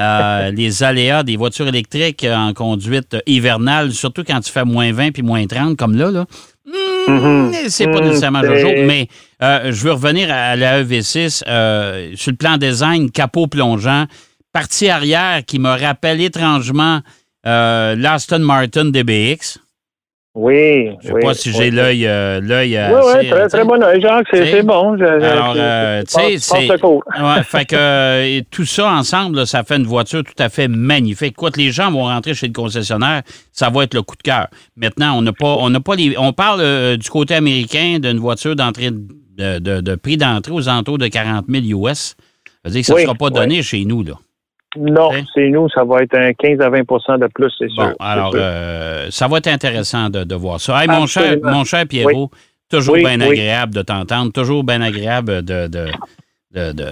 Euh, 0.00 0.50
les 0.56 0.82
aléas 0.82 1.22
des 1.22 1.36
voitures 1.36 1.68
électriques 1.68 2.26
en 2.28 2.52
conduite 2.54 3.16
hivernale, 3.26 3.92
surtout 3.92 4.24
quand 4.24 4.40
tu 4.40 4.50
fais 4.50 4.64
moins 4.64 4.90
20 4.92 5.12
puis 5.12 5.22
moins 5.22 5.46
30, 5.46 5.76
comme 5.76 5.96
là, 5.96 6.10
là. 6.10 6.24
Hmm, 6.66 6.72
Mhm. 7.08 7.52
C'est 7.68 7.86
pas 7.88 8.00
Hmm, 8.00 8.04
nécessairement 8.04 8.40
c'est- 8.42 8.58
Jojo, 8.60 8.68
mais 8.86 9.08
euh, 9.42 9.72
je 9.72 9.84
veux 9.84 9.92
revenir 9.92 10.28
à 10.32 10.54
la 10.56 10.80
EV6 10.82 11.42
euh, 11.48 12.12
sur 12.14 12.30
le 12.30 12.36
plan 12.36 12.56
design, 12.58 13.10
capot 13.10 13.48
plongeant, 13.48 14.06
partie 14.52 14.88
arrière 14.88 15.44
qui 15.44 15.58
me 15.58 15.68
rappelle 15.68 16.20
étrangement 16.20 17.00
euh, 17.46 17.94
l'Aston 17.96 18.40
Martin 18.40 18.86
DBX. 18.86 19.58
Oui. 20.34 20.88
Je 21.02 21.08
sais 21.08 21.12
oui, 21.12 21.20
pas 21.22 21.34
si 21.34 21.50
oui. 21.50 21.54
j'ai 21.58 21.70
l'œil 21.70 22.06
euh, 22.06 22.40
l'œil 22.40 22.70
Oui, 22.70 22.76
assez, 22.78 23.18
oui, 23.18 23.28
très, 23.28 23.40
euh, 23.42 23.48
très 23.48 23.64
bon 23.64 23.82
œil, 23.82 24.00
Jacques. 24.00 24.26
C'est 24.32 24.62
bon. 24.62 24.96
Je- 24.96 25.04
Alors, 25.04 25.54
euh, 25.58 26.02
tu 26.04 26.14
sais, 26.14 26.38
c'est. 26.38 26.68
Ouais, 26.82 27.42
fait 27.44 27.66
que 27.66 27.76
euh, 27.76 28.40
tout 28.50 28.64
ça 28.64 28.90
ensemble, 28.92 29.36
là, 29.36 29.44
ça 29.46 29.62
fait 29.62 29.76
une 29.76 29.84
voiture 29.84 30.24
tout 30.24 30.32
à 30.42 30.48
fait 30.48 30.68
magnifique. 30.68 31.36
Quoi 31.36 31.50
que 31.50 31.60
les 31.60 31.70
gens 31.70 31.90
vont 31.92 32.04
rentrer 32.04 32.32
chez 32.32 32.46
le 32.46 32.54
concessionnaire, 32.54 33.20
ça 33.52 33.68
va 33.68 33.84
être 33.84 33.92
le 33.92 34.00
coup 34.00 34.16
de 34.16 34.22
cœur. 34.22 34.48
Maintenant, 34.74 35.18
on 35.18 35.20
n'a 35.20 35.34
pas, 35.34 35.54
on 35.58 35.68
n'a 35.68 35.80
pas 35.80 35.96
les. 35.96 36.14
On 36.16 36.32
parle 36.32 36.62
euh, 36.62 36.96
du 36.96 37.10
côté 37.10 37.34
américain 37.34 37.98
d'une 38.00 38.18
voiture 38.18 38.56
d'entrée 38.56 38.90
de, 38.90 39.58
de- 39.58 39.80
de 39.82 39.94
prix 39.96 40.16
d'entrée 40.16 40.52
aux 40.52 40.66
alentours 40.66 40.96
de 40.96 41.08
40 41.08 41.44
000 41.46 41.86
US. 41.86 41.98
Ça 41.98 42.14
veut 42.64 42.70
dire 42.70 42.80
que 42.80 42.86
ça 42.86 42.92
ne 42.94 42.98
Oui, 43.00 43.04
sera 43.04 43.14
pas 43.16 43.28
donné 43.28 43.62
chez 43.62 43.84
nous, 43.84 44.02
là. 44.02 44.14
Non, 44.76 45.10
c'est 45.34 45.48
nous, 45.48 45.68
ça 45.68 45.84
va 45.84 46.00
être 46.02 46.14
un 46.14 46.32
15 46.32 46.60
à 46.60 46.70
20% 46.70 47.18
de 47.20 47.26
plus, 47.34 47.52
c'est 47.58 47.68
sûr. 47.68 47.84
Bon, 47.84 47.90
c'est 47.90 48.06
alors, 48.06 48.30
sûr. 48.32 48.40
euh, 48.42 49.06
ça 49.10 49.28
va 49.28 49.38
être 49.38 49.48
intéressant 49.48 50.08
de, 50.08 50.24
de 50.24 50.34
voir 50.34 50.60
ça. 50.60 50.82
Hey, 50.82 50.88
mon, 50.88 51.06
cher, 51.06 51.36
mon 51.42 51.64
cher 51.64 51.86
Pierrot, 51.86 52.30
toujours 52.70 52.94
Oui, 52.94 53.00
bien 53.04 53.20
oui. 53.20 53.32
agréable 53.32 53.74
de 53.74 53.82
t'entendre, 53.82 54.32
toujours 54.32 54.64
bien 54.64 54.80
agréable 54.80 55.42
de, 55.42 55.66
de, 55.66 55.86
de, 56.54 56.72
de, 56.72 56.86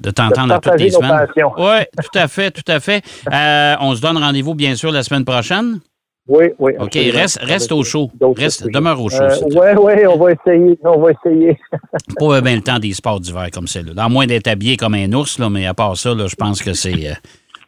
de 0.00 0.10
t'entendre 0.10 0.54
à 0.54 0.60
toutes 0.60 0.78
les 0.80 0.90
semaines. 0.90 1.26
Oui, 1.36 1.84
tout 2.12 2.18
à 2.18 2.28
fait, 2.28 2.50
tout 2.52 2.70
à 2.70 2.78
fait. 2.80 3.02
Euh, 3.32 3.74
on 3.80 3.94
se 3.94 4.00
donne 4.02 4.18
rendez-vous, 4.18 4.54
bien 4.54 4.76
sûr, 4.76 4.92
la 4.92 5.02
semaine 5.02 5.24
prochaine. 5.24 5.80
Oui, 6.28 6.46
oui. 6.58 6.72
OK, 6.78 6.94
reste, 6.94 7.38
reste 7.40 7.70
au 7.70 7.84
chaud. 7.84 8.10
Reste, 8.36 8.68
demeure 8.68 9.00
au 9.00 9.08
chaud. 9.08 9.22
Euh, 9.22 9.54
ouais, 9.54 9.76
ouais, 9.76 10.06
on 10.06 10.16
va 10.16 10.32
essayer. 10.32 10.78
On 10.82 11.00
va 11.00 11.10
essayer. 11.12 11.56
Pas 12.18 12.40
bien 12.40 12.56
le 12.56 12.62
temps 12.62 12.78
des 12.80 12.92
sports 12.92 13.20
d'hiver 13.20 13.48
comme 13.52 13.68
celle-là. 13.68 13.94
Dans 13.94 14.10
moins 14.10 14.26
d'être 14.26 14.48
habillé 14.48 14.76
comme 14.76 14.94
un 14.94 15.12
ours, 15.12 15.38
là, 15.38 15.48
mais 15.48 15.66
à 15.66 15.74
part 15.74 15.96
ça, 15.96 16.14
là, 16.14 16.26
je 16.26 16.34
pense 16.34 16.62
que 16.62 16.72
c'est 16.72 17.10
euh, 17.10 17.14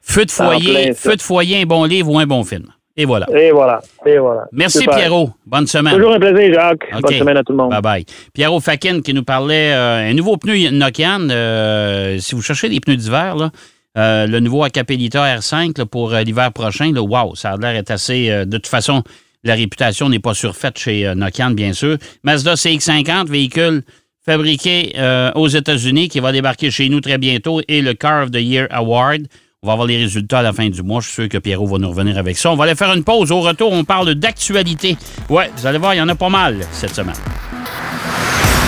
feu 0.02 0.24
de 0.24 0.30
foyer, 0.30 0.72
plein 0.72 0.94
feu 0.94 1.16
de 1.16 1.22
foyer, 1.22 1.62
un 1.62 1.66
bon 1.66 1.84
livre 1.84 2.10
ou 2.10 2.18
un 2.18 2.26
bon 2.26 2.42
film. 2.42 2.66
Et 2.96 3.04
voilà. 3.04 3.26
Et 3.32 3.52
voilà. 3.52 3.80
Et 4.04 4.18
voilà. 4.18 4.46
Merci 4.50 4.78
Super. 4.78 4.96
Pierrot. 4.96 5.30
Bonne 5.46 5.68
semaine. 5.68 5.94
Toujours 5.94 6.14
un 6.14 6.18
plaisir, 6.18 6.52
Jacques. 6.52 6.90
Bonne 7.00 7.14
semaine 7.14 7.36
à 7.36 7.44
tout 7.44 7.52
le 7.52 7.58
monde. 7.58 7.70
Bye 7.70 7.80
bye. 7.80 8.04
Pierrot 8.34 8.58
Fakin 8.58 9.02
qui 9.02 9.14
nous 9.14 9.22
parlait 9.22 9.72
euh, 9.72 10.10
un 10.10 10.14
nouveau 10.14 10.36
pneu 10.36 10.70
Nokian. 10.70 11.30
euh, 11.30 12.18
si 12.18 12.34
vous 12.34 12.42
cherchez 12.42 12.68
des 12.68 12.80
pneus 12.80 12.96
d'hiver, 12.96 13.36
là, 13.36 13.52
euh, 13.96 14.26
le 14.26 14.40
nouveau 14.40 14.64
Acapelita 14.64 15.38
R5 15.38 15.78
là, 15.78 15.86
pour 15.86 16.12
euh, 16.12 16.22
l'hiver 16.22 16.52
prochain, 16.52 16.92
là, 16.92 17.00
wow, 17.02 17.34
ça 17.34 17.52
a 17.52 17.56
l'air 17.56 17.72
d'être 17.72 17.90
assez. 17.90 18.30
euh, 18.30 18.44
de 18.44 18.56
toute 18.58 18.66
façon, 18.68 19.02
la 19.44 19.54
réputation 19.54 20.08
n'est 20.08 20.18
pas 20.18 20.34
surfaite 20.34 20.78
chez 20.78 21.06
euh, 21.06 21.14
Nokian, 21.14 21.52
bien 21.52 21.72
sûr. 21.72 21.96
Mazda 22.22 22.54
CX50, 22.54 23.28
véhicule 23.28 23.82
fabriqué 24.24 24.92
euh, 24.98 25.32
aux 25.36 25.48
États-Unis 25.48 26.08
qui 26.08 26.20
va 26.20 26.32
débarquer 26.32 26.70
chez 26.70 26.88
nous 26.90 27.00
très 27.00 27.16
bientôt 27.18 27.60
et 27.66 27.80
le 27.80 27.94
Car 27.94 28.24
of 28.24 28.30
the 28.30 28.36
Year 28.40 28.66
Award. 28.70 29.22
On 29.62 29.66
va 29.66 29.72
avoir 29.72 29.88
les 29.88 29.96
résultats 29.96 30.40
à 30.40 30.42
la 30.42 30.52
fin 30.52 30.68
du 30.68 30.82
mois. 30.82 31.00
Je 31.00 31.06
suis 31.06 31.14
sûr 31.14 31.28
que 31.28 31.38
Pierrot 31.38 31.66
va 31.66 31.78
nous 31.78 31.88
revenir 31.88 32.16
avec 32.18 32.36
ça. 32.36 32.50
On 32.52 32.56
va 32.56 32.64
aller 32.64 32.74
faire 32.76 32.92
une 32.92 33.02
pause. 33.02 33.32
Au 33.32 33.40
retour, 33.40 33.72
on 33.72 33.82
parle 33.84 34.14
d'actualité. 34.14 34.96
Ouais, 35.30 35.50
vous 35.56 35.66
allez 35.66 35.78
voir, 35.78 35.94
il 35.94 35.98
y 35.98 36.00
en 36.00 36.08
a 36.08 36.14
pas 36.14 36.28
mal 36.28 36.58
cette 36.70 36.94
semaine. 36.94 37.16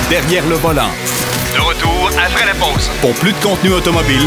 Derrière 0.09 0.44
le 0.48 0.56
volant. 0.56 0.88
De 1.54 1.61
retour 1.61 2.11
après 2.18 2.46
la 2.46 2.54
pause. 2.54 2.90
Pour 3.00 3.12
plus 3.14 3.33
de 3.33 3.37
contenu 3.42 3.70
automobile, 3.72 4.26